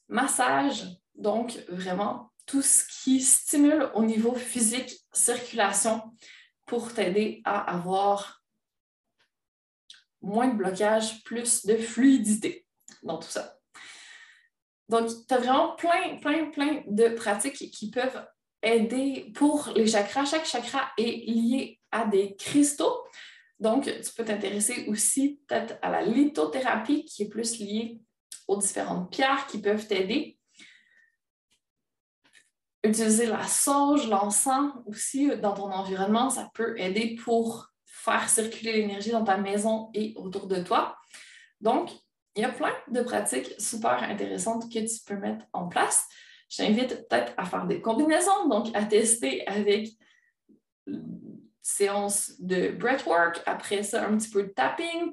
Massage, 0.09 0.87
donc 1.19 1.59
vraiment 1.69 2.33
tout 2.47 2.63
ce 2.63 2.85
qui 3.03 3.21
stimule 3.21 3.91
au 3.95 4.05
niveau 4.05 4.35
physique, 4.35 5.05
circulation, 5.13 6.03
pour 6.65 6.93
t'aider 6.93 7.43
à 7.45 7.75
avoir 7.75 8.43
moins 10.23 10.49
de 10.49 10.57
blocage, 10.57 11.23
plus 11.25 11.67
de 11.67 11.77
fluidité 11.77 12.67
dans 13.03 13.19
tout 13.19 13.29
ça. 13.29 13.57
Donc, 14.89 15.09
tu 15.27 15.35
as 15.35 15.39
vraiment 15.39 15.77
plein, 15.77 16.17
plein, 16.17 16.51
plein 16.51 16.83
de 16.87 17.09
pratiques 17.11 17.71
qui 17.71 17.91
peuvent 17.91 18.27
aider 18.63 19.31
pour 19.35 19.71
les 19.77 19.87
chakras. 19.87 20.25
Chaque 20.25 20.47
chakra 20.47 20.91
est 20.97 21.27
lié 21.29 21.79
à 21.91 22.07
des 22.07 22.35
cristaux. 22.37 23.05
Donc, 23.61 23.85
tu 23.85 24.13
peux 24.17 24.25
t'intéresser 24.25 24.87
aussi 24.89 25.41
peut-être 25.47 25.77
à 25.83 25.91
la 25.91 26.03
lithothérapie 26.03 27.05
qui 27.05 27.25
est 27.25 27.29
plus 27.29 27.59
liée 27.59 28.01
aux 28.47 28.57
différentes 28.57 29.11
pierres 29.11 29.47
qui 29.47 29.61
peuvent 29.61 29.87
t'aider 29.87 30.38
utiliser 32.85 33.27
la 33.27 33.45
sauge, 33.45 34.09
l'encens 34.09 34.73
aussi 34.87 35.37
dans 35.39 35.53
ton 35.53 35.71
environnement, 35.71 36.31
ça 36.31 36.51
peut 36.55 36.79
aider 36.79 37.17
pour 37.25 37.69
faire 37.85 38.29
circuler 38.29 38.73
l'énergie 38.73 39.11
dans 39.11 39.25
ta 39.25 39.37
maison 39.37 39.91
et 39.95 40.15
autour 40.17 40.47
de 40.47 40.63
toi. 40.63 40.97
Donc, 41.61 41.91
il 42.37 42.43
y 42.43 42.45
a 42.45 42.51
plein 42.51 42.73
de 42.89 43.03
pratiques 43.03 43.53
super 43.59 44.03
intéressantes 44.03 44.73
que 44.73 44.79
tu 44.79 45.05
peux 45.05 45.17
mettre 45.17 45.45
en 45.53 45.67
place. 45.67 46.07
Je 46.49 46.59
t'invite 46.59 47.09
peut-être 47.09 47.33
à 47.37 47.45
faire 47.45 47.67
des 47.67 47.81
combinaisons, 47.81 48.49
donc 48.49 48.75
à 48.75 48.85
tester 48.85 49.47
avec 49.47 49.89
une 50.87 51.41
séance 51.61 52.33
de 52.39 52.71
breathwork, 52.71 53.43
après 53.45 53.83
ça, 53.83 54.07
un 54.07 54.17
petit 54.17 54.31
peu 54.31 54.45
de 54.45 54.49
tapping, 54.49 55.13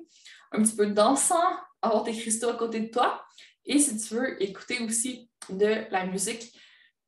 un 0.52 0.62
petit 0.62 0.76
peu 0.76 0.86
d'encens, 0.88 1.56
avoir 1.82 2.04
tes 2.04 2.14
cristaux 2.14 2.50
à 2.50 2.54
côté 2.54 2.80
de 2.80 2.88
toi. 2.88 3.26
Et 3.66 3.80
si 3.80 3.98
tu 3.98 4.14
veux 4.14 4.42
écouter 4.42 4.80
aussi 4.84 5.30
de 5.50 5.92
la 5.92 6.06
musique, 6.06 6.56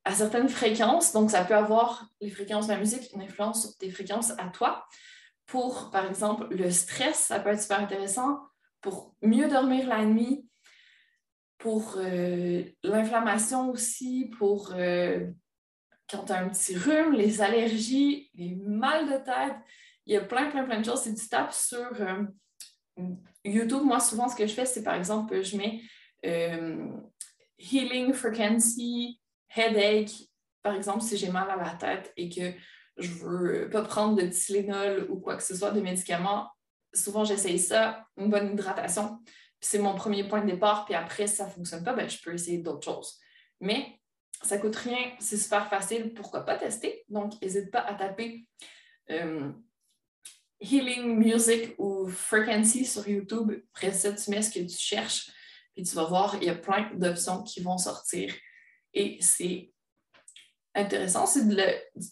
à 0.08 0.14
certaines 0.14 0.48
fréquences. 0.48 1.12
Donc, 1.12 1.30
ça 1.30 1.44
peut 1.44 1.54
avoir, 1.54 2.08
les 2.22 2.30
fréquences 2.30 2.66
de 2.66 2.72
la 2.72 2.78
musique, 2.78 3.12
une 3.14 3.20
influence 3.20 3.60
sur 3.66 3.76
tes 3.76 3.90
fréquences 3.90 4.30
à 4.38 4.48
toi. 4.48 4.86
Pour, 5.44 5.90
par 5.90 6.06
exemple, 6.06 6.46
le 6.50 6.70
stress, 6.70 7.16
ça 7.16 7.40
peut 7.40 7.50
être 7.50 7.60
super 7.60 7.80
intéressant 7.80 8.40
pour 8.80 9.14
mieux 9.20 9.48
dormir 9.48 9.86
la 9.86 10.06
nuit, 10.06 10.48
pour 11.58 11.96
euh, 11.98 12.64
l'inflammation 12.82 13.68
aussi, 13.70 14.30
pour 14.38 14.72
euh, 14.74 15.26
quand 16.10 16.24
tu 16.24 16.32
as 16.32 16.38
un 16.38 16.48
petit 16.48 16.74
rhume, 16.74 17.12
les 17.12 17.42
allergies, 17.42 18.30
les 18.34 18.54
mal 18.54 19.06
de 19.06 19.22
tête. 19.22 19.56
Il 20.06 20.14
y 20.14 20.16
a 20.16 20.22
plein, 20.22 20.48
plein, 20.50 20.64
plein 20.64 20.80
de 20.80 20.86
choses. 20.86 21.02
Si 21.02 21.14
tu 21.14 21.28
tapes 21.28 21.52
sur 21.52 21.92
euh, 22.00 22.22
YouTube, 23.44 23.82
moi, 23.82 24.00
souvent, 24.00 24.26
ce 24.26 24.36
que 24.36 24.46
je 24.46 24.54
fais, 24.54 24.64
c'est 24.64 24.82
par 24.82 24.94
exemple, 24.94 25.42
je 25.42 25.58
mets 25.58 25.82
Healing 27.58 28.14
Frequency 28.14 29.20
headache, 29.54 30.28
par 30.62 30.74
exemple, 30.74 31.02
si 31.02 31.16
j'ai 31.16 31.30
mal 31.30 31.50
à 31.50 31.56
la 31.56 31.74
tête 31.74 32.12
et 32.16 32.28
que 32.28 32.52
je 32.96 33.10
veux 33.12 33.70
pas 33.70 33.82
prendre 33.82 34.16
de 34.16 34.26
Tylenol 34.26 35.06
ou 35.08 35.20
quoi 35.20 35.36
que 35.36 35.42
ce 35.42 35.56
soit 35.56 35.70
de 35.70 35.80
médicaments, 35.80 36.50
souvent 36.92 37.24
j'essaye 37.24 37.58
ça, 37.58 38.06
une 38.16 38.30
bonne 38.30 38.52
hydratation, 38.52 39.20
c'est 39.60 39.78
mon 39.78 39.94
premier 39.94 40.24
point 40.24 40.42
de 40.42 40.50
départ, 40.50 40.84
puis 40.84 40.94
après, 40.94 41.26
si 41.26 41.36
ça 41.36 41.46
ne 41.46 41.50
fonctionne 41.50 41.84
pas, 41.84 41.92
ben, 41.92 42.08
je 42.08 42.18
peux 42.22 42.34
essayer 42.34 42.58
d'autres 42.58 42.84
choses. 42.84 43.18
Mais 43.60 43.98
ça 44.42 44.58
coûte 44.58 44.76
rien, 44.76 45.12
c'est 45.18 45.36
super 45.36 45.68
facile, 45.68 46.14
pourquoi 46.14 46.44
pas 46.44 46.56
tester? 46.56 47.04
Donc, 47.08 47.40
n'hésite 47.42 47.70
pas 47.70 47.80
à 47.80 47.94
taper 47.94 48.46
euh, 49.10 49.50
Healing 50.60 51.16
Music 51.16 51.74
ou 51.78 52.08
Frequency 52.08 52.84
sur 52.84 53.08
YouTube. 53.08 53.52
Après 53.74 53.92
ça, 53.92 54.12
tu 54.12 54.30
mets 54.30 54.42
ce 54.42 54.50
que 54.50 54.64
tu 54.64 54.78
cherches, 54.78 55.30
puis 55.74 55.84
tu 55.84 55.94
vas 55.94 56.04
voir, 56.04 56.36
il 56.36 56.44
y 56.44 56.50
a 56.50 56.54
plein 56.54 56.90
d'options 56.94 57.42
qui 57.42 57.60
vont 57.60 57.78
sortir 57.78 58.32
et 58.98 59.16
c'est 59.20 59.72
intéressant, 60.74 61.24
c'est 61.24 61.46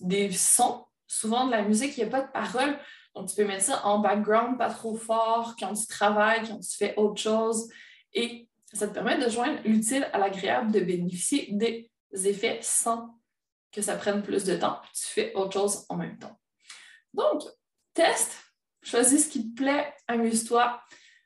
des 0.00 0.30
sons, 0.30 0.84
souvent 1.08 1.46
de 1.46 1.50
la 1.50 1.62
musique, 1.62 1.98
il 1.98 2.04
n'y 2.04 2.08
a 2.08 2.10
pas 2.10 2.22
de 2.22 2.30
paroles. 2.30 2.78
Donc, 3.12 3.28
tu 3.28 3.34
peux 3.34 3.44
mettre 3.44 3.64
ça 3.64 3.84
en 3.84 3.98
background, 3.98 4.56
pas 4.56 4.70
trop 4.70 4.94
fort, 4.94 5.56
quand 5.58 5.74
tu 5.74 5.86
travailles, 5.88 6.46
quand 6.46 6.60
tu 6.60 6.76
fais 6.76 6.94
autre 6.96 7.20
chose. 7.20 7.68
Et 8.12 8.48
ça 8.72 8.86
te 8.86 8.94
permet 8.94 9.18
de 9.18 9.28
joindre 9.28 9.58
l'utile 9.64 10.08
à 10.12 10.18
l'agréable, 10.18 10.70
de 10.70 10.78
bénéficier 10.78 11.48
des 11.50 11.90
effets 12.12 12.60
sans 12.62 13.18
que 13.72 13.82
ça 13.82 13.96
prenne 13.96 14.22
plus 14.22 14.44
de 14.44 14.56
temps. 14.56 14.80
Tu 14.94 15.06
fais 15.06 15.34
autre 15.34 15.54
chose 15.54 15.86
en 15.88 15.96
même 15.96 16.18
temps. 16.18 16.38
Donc, 17.14 17.42
teste, 17.94 18.36
choisis 18.80 19.24
ce 19.24 19.28
qui 19.28 19.50
te 19.50 19.56
plaît, 19.56 19.92
amuse-toi. 20.06 20.80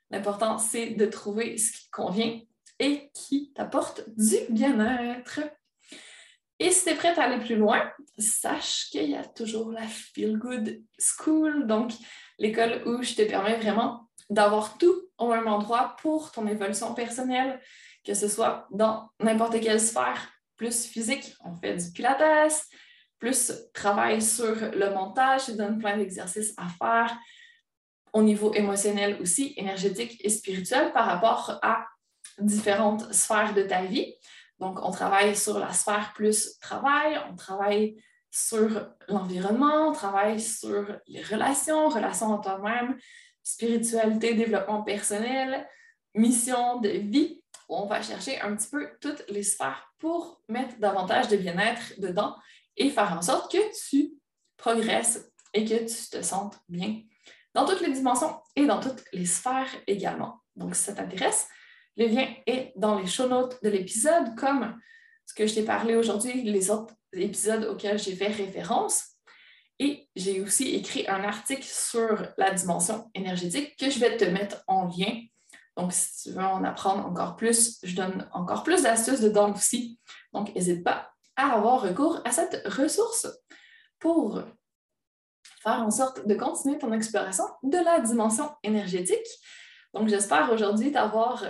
L'important, 0.09 0.57
c'est 0.57 0.91
de 0.91 1.05
trouver 1.05 1.59
ce 1.59 1.71
qui 1.71 1.85
te 1.85 1.91
convient 1.91 2.41
et 2.81 3.11
qui 3.13 3.53
t'apporte 3.53 4.03
du 4.17 4.37
bien-être. 4.49 5.39
Et 6.59 6.71
si 6.71 6.85
tu 6.85 6.89
es 6.89 6.95
prête 6.95 7.17
à 7.19 7.23
aller 7.25 7.43
plus 7.43 7.55
loin, 7.55 7.91
sache 8.17 8.89
qu'il 8.89 9.11
y 9.11 9.15
a 9.15 9.23
toujours 9.23 9.71
la 9.71 9.87
Feel 9.87 10.37
Good 10.37 10.81
School, 10.97 11.67
donc 11.67 11.91
l'école 12.39 12.81
où 12.87 13.03
je 13.03 13.13
te 13.13 13.21
permets 13.21 13.57
vraiment 13.57 14.09
d'avoir 14.31 14.77
tout 14.79 15.09
au 15.19 15.29
même 15.29 15.47
endroit 15.47 15.95
pour 16.01 16.31
ton 16.31 16.47
évolution 16.47 16.95
personnelle, 16.95 17.61
que 18.03 18.15
ce 18.15 18.27
soit 18.27 18.67
dans 18.71 19.09
n'importe 19.19 19.59
quelle 19.59 19.79
sphère, 19.79 20.31
plus 20.55 20.85
physique, 20.85 21.35
on 21.45 21.55
fait 21.55 21.75
du 21.75 21.91
pilates, 21.91 22.65
plus 23.19 23.51
travail 23.73 24.23
sur 24.23 24.55
le 24.55 24.89
montage, 24.91 25.47
je 25.49 25.51
donne 25.51 25.77
plein 25.77 25.97
d'exercices 25.97 26.55
à 26.57 26.67
faire 26.67 27.15
au 28.13 28.23
niveau 28.23 28.53
émotionnel 28.55 29.17
aussi, 29.21 29.53
énergétique 29.55 30.19
et 30.25 30.29
spirituel 30.29 30.91
par 30.93 31.05
rapport 31.05 31.59
à 31.61 31.85
différentes 32.41 33.13
sphères 33.13 33.53
de 33.53 33.63
ta 33.63 33.83
vie. 33.83 34.15
Donc, 34.59 34.79
on 34.83 34.91
travaille 34.91 35.35
sur 35.35 35.57
la 35.57 35.73
sphère 35.73 36.13
plus 36.13 36.59
travail, 36.59 37.19
on 37.31 37.35
travaille 37.35 38.01
sur 38.29 38.87
l'environnement, 39.07 39.89
on 39.89 39.91
travaille 39.91 40.39
sur 40.39 40.85
les 41.07 41.21
relations, 41.23 41.89
relations 41.89 42.27
en 42.27 42.39
toi-même, 42.39 42.97
spiritualité, 43.43 44.35
développement 44.35 44.83
personnel, 44.83 45.67
mission 46.13 46.79
de 46.79 46.89
vie. 46.89 47.41
On 47.67 47.87
va 47.87 48.01
chercher 48.01 48.39
un 48.41 48.55
petit 48.55 48.69
peu 48.69 48.89
toutes 49.01 49.23
les 49.29 49.43
sphères 49.43 49.91
pour 49.97 50.41
mettre 50.47 50.77
davantage 50.79 51.27
de 51.27 51.37
bien-être 51.37 51.99
dedans 51.99 52.35
et 52.77 52.89
faire 52.89 53.17
en 53.17 53.21
sorte 53.21 53.51
que 53.51 53.89
tu 53.89 54.11
progresses 54.57 55.31
et 55.53 55.65
que 55.65 55.79
tu 55.79 56.09
te 56.09 56.21
sentes 56.21 56.59
bien 56.69 57.01
dans 57.53 57.65
toutes 57.65 57.81
les 57.81 57.91
dimensions 57.91 58.39
et 58.55 58.65
dans 58.65 58.79
toutes 58.79 59.03
les 59.11 59.25
sphères 59.25 59.69
également. 59.87 60.41
Donc, 60.55 60.75
si 60.75 60.83
ça 60.83 60.93
t'intéresse, 60.93 61.47
le 62.01 62.07
lien 62.07 62.27
est 62.47 62.73
dans 62.75 62.97
les 62.97 63.05
show 63.05 63.27
notes 63.27 63.63
de 63.63 63.69
l'épisode, 63.69 64.35
comme 64.35 64.75
ce 65.25 65.35
que 65.35 65.45
je 65.45 65.53
t'ai 65.53 65.63
parlé 65.63 65.95
aujourd'hui, 65.95 66.41
les 66.41 66.71
autres 66.71 66.95
épisodes 67.13 67.65
auxquels 67.65 67.99
j'ai 67.99 68.15
fait 68.15 68.27
référence. 68.27 69.03
Et 69.77 70.07
j'ai 70.15 70.41
aussi 70.41 70.75
écrit 70.75 71.07
un 71.07 71.23
article 71.23 71.63
sur 71.63 72.27
la 72.37 72.51
dimension 72.51 73.09
énergétique 73.13 73.75
que 73.77 73.89
je 73.89 73.99
vais 73.99 74.17
te 74.17 74.25
mettre 74.25 74.63
en 74.67 74.85
lien 74.85 75.21
Donc, 75.77 75.93
si 75.93 76.23
tu 76.23 76.35
veux 76.35 76.43
en 76.43 76.63
apprendre 76.63 77.05
encore 77.05 77.35
plus, 77.35 77.79
je 77.83 77.95
donne 77.95 78.27
encore 78.33 78.63
plus 78.63 78.83
d'astuces 78.83 79.21
dedans 79.21 79.53
aussi. 79.53 79.99
Donc, 80.33 80.53
n'hésite 80.55 80.83
pas 80.83 81.11
à 81.35 81.53
avoir 81.53 81.81
recours 81.81 82.19
à 82.25 82.31
cette 82.31 82.61
ressource 82.65 83.27
pour 83.99 84.41
faire 85.61 85.83
en 85.83 85.91
sorte 85.91 86.27
de 86.27 86.33
continuer 86.33 86.79
ton 86.79 86.93
exploration 86.93 87.45
de 87.61 87.77
la 87.77 87.99
dimension 87.99 88.51
énergétique. 88.63 89.27
Donc, 89.93 90.07
j'espère 90.07 90.51
aujourd'hui 90.51 90.91
t'avoir 90.91 91.43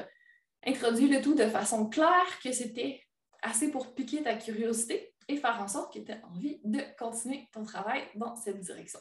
introduit 0.65 1.07
le 1.07 1.21
tout 1.21 1.35
de 1.35 1.47
façon 1.47 1.87
claire, 1.87 2.39
que 2.43 2.51
c'était 2.51 3.01
assez 3.41 3.69
pour 3.71 3.93
piquer 3.93 4.21
ta 4.23 4.35
curiosité 4.35 5.13
et 5.27 5.37
faire 5.37 5.59
en 5.61 5.67
sorte 5.67 5.93
que 5.93 5.99
tu 5.99 6.11
aies 6.11 6.21
envie 6.23 6.59
de 6.63 6.81
continuer 6.97 7.47
ton 7.51 7.63
travail 7.63 8.03
dans 8.15 8.35
cette 8.35 8.59
direction. 8.59 8.99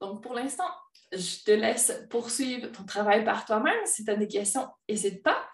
Donc, 0.00 0.22
pour 0.22 0.34
l'instant, 0.34 0.68
je 1.12 1.44
te 1.44 1.50
laisse 1.50 2.06
poursuivre 2.08 2.72
ton 2.72 2.84
travail 2.84 3.24
par 3.24 3.44
toi-même. 3.44 3.84
Si 3.84 4.04
tu 4.04 4.10
as 4.10 4.16
des 4.16 4.28
questions, 4.28 4.66
n'hésite 4.88 5.22
pas. 5.22 5.46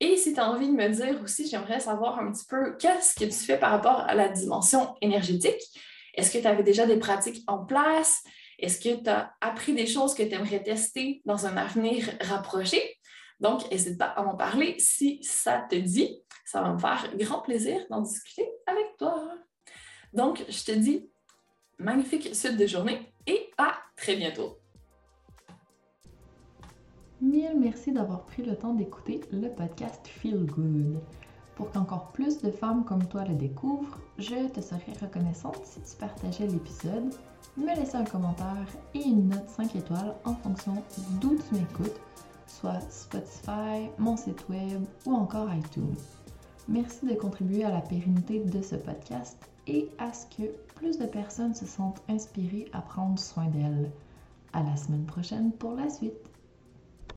Et 0.00 0.16
si 0.16 0.34
tu 0.34 0.40
as 0.40 0.50
envie 0.50 0.66
de 0.66 0.72
me 0.72 0.88
dire 0.88 1.22
aussi, 1.22 1.48
j'aimerais 1.48 1.80
savoir 1.80 2.18
un 2.18 2.32
petit 2.32 2.44
peu 2.46 2.76
qu'est-ce 2.76 3.14
que 3.14 3.24
tu 3.24 3.32
fais 3.32 3.58
par 3.58 3.70
rapport 3.70 4.00
à 4.00 4.14
la 4.14 4.28
dimension 4.28 4.96
énergétique. 5.00 5.62
Est-ce 6.14 6.32
que 6.32 6.38
tu 6.38 6.46
avais 6.46 6.62
déjà 6.62 6.86
des 6.86 6.98
pratiques 6.98 7.44
en 7.46 7.64
place? 7.64 8.24
Est-ce 8.58 8.80
que 8.80 9.02
tu 9.02 9.08
as 9.08 9.34
appris 9.40 9.74
des 9.74 9.86
choses 9.86 10.14
que 10.14 10.22
tu 10.22 10.34
aimerais 10.34 10.62
tester 10.62 11.22
dans 11.24 11.46
un 11.46 11.56
avenir 11.56 12.08
rapproché? 12.22 12.95
Donc, 13.40 13.70
n'hésite 13.70 13.98
pas 13.98 14.06
à 14.06 14.22
m'en 14.22 14.36
parler 14.36 14.76
si 14.78 15.22
ça 15.22 15.66
te 15.68 15.76
dit. 15.76 16.22
Ça 16.44 16.62
va 16.62 16.72
me 16.72 16.78
faire 16.78 17.10
grand 17.16 17.40
plaisir 17.40 17.80
d'en 17.90 18.00
discuter 18.00 18.48
avec 18.66 18.96
toi. 18.98 19.34
Donc, 20.12 20.44
je 20.48 20.64
te 20.64 20.72
dis 20.72 21.08
magnifique 21.78 22.34
suite 22.34 22.56
de 22.56 22.66
journée 22.66 23.12
et 23.26 23.50
à 23.58 23.74
très 23.96 24.16
bientôt. 24.16 24.58
Mille 27.20 27.58
merci 27.58 27.92
d'avoir 27.92 28.24
pris 28.26 28.42
le 28.42 28.56
temps 28.56 28.74
d'écouter 28.74 29.20
le 29.32 29.48
podcast 29.48 30.06
Feel 30.06 30.44
Good. 30.46 31.00
Pour 31.56 31.70
qu'encore 31.70 32.12
plus 32.12 32.42
de 32.42 32.50
femmes 32.50 32.84
comme 32.84 33.08
toi 33.08 33.24
le 33.24 33.34
découvrent, 33.34 33.98
je 34.18 34.48
te 34.48 34.60
serais 34.60 34.92
reconnaissante 35.00 35.64
si 35.64 35.80
tu 35.80 35.96
partageais 35.96 36.46
l'épisode, 36.46 37.14
me 37.56 37.74
laissais 37.74 37.96
un 37.96 38.04
commentaire 38.04 38.66
et 38.94 39.00
une 39.00 39.30
note 39.30 39.48
5 39.48 39.74
étoiles 39.76 40.14
en 40.24 40.34
fonction 40.34 40.74
d'où 41.20 41.36
tu 41.36 41.54
m'écoutes, 41.54 41.98
soit 42.60 42.80
Spotify, 42.90 43.90
mon 43.98 44.16
site 44.16 44.48
web 44.48 44.84
ou 45.04 45.14
encore 45.14 45.52
iTunes. 45.52 45.96
Merci 46.68 47.06
de 47.06 47.14
contribuer 47.14 47.64
à 47.64 47.70
la 47.70 47.80
pérennité 47.80 48.40
de 48.40 48.62
ce 48.62 48.76
podcast 48.76 49.36
et 49.66 49.88
à 49.98 50.12
ce 50.12 50.26
que 50.26 50.48
plus 50.74 50.98
de 50.98 51.06
personnes 51.06 51.54
se 51.54 51.66
sentent 51.66 52.02
inspirées 52.08 52.68
à 52.72 52.80
prendre 52.80 53.18
soin 53.18 53.46
d'elles. 53.46 53.90
À 54.52 54.62
la 54.62 54.76
semaine 54.76 55.04
prochaine 55.04 55.52
pour 55.52 55.74
la 55.74 55.90
suite. 55.90 56.35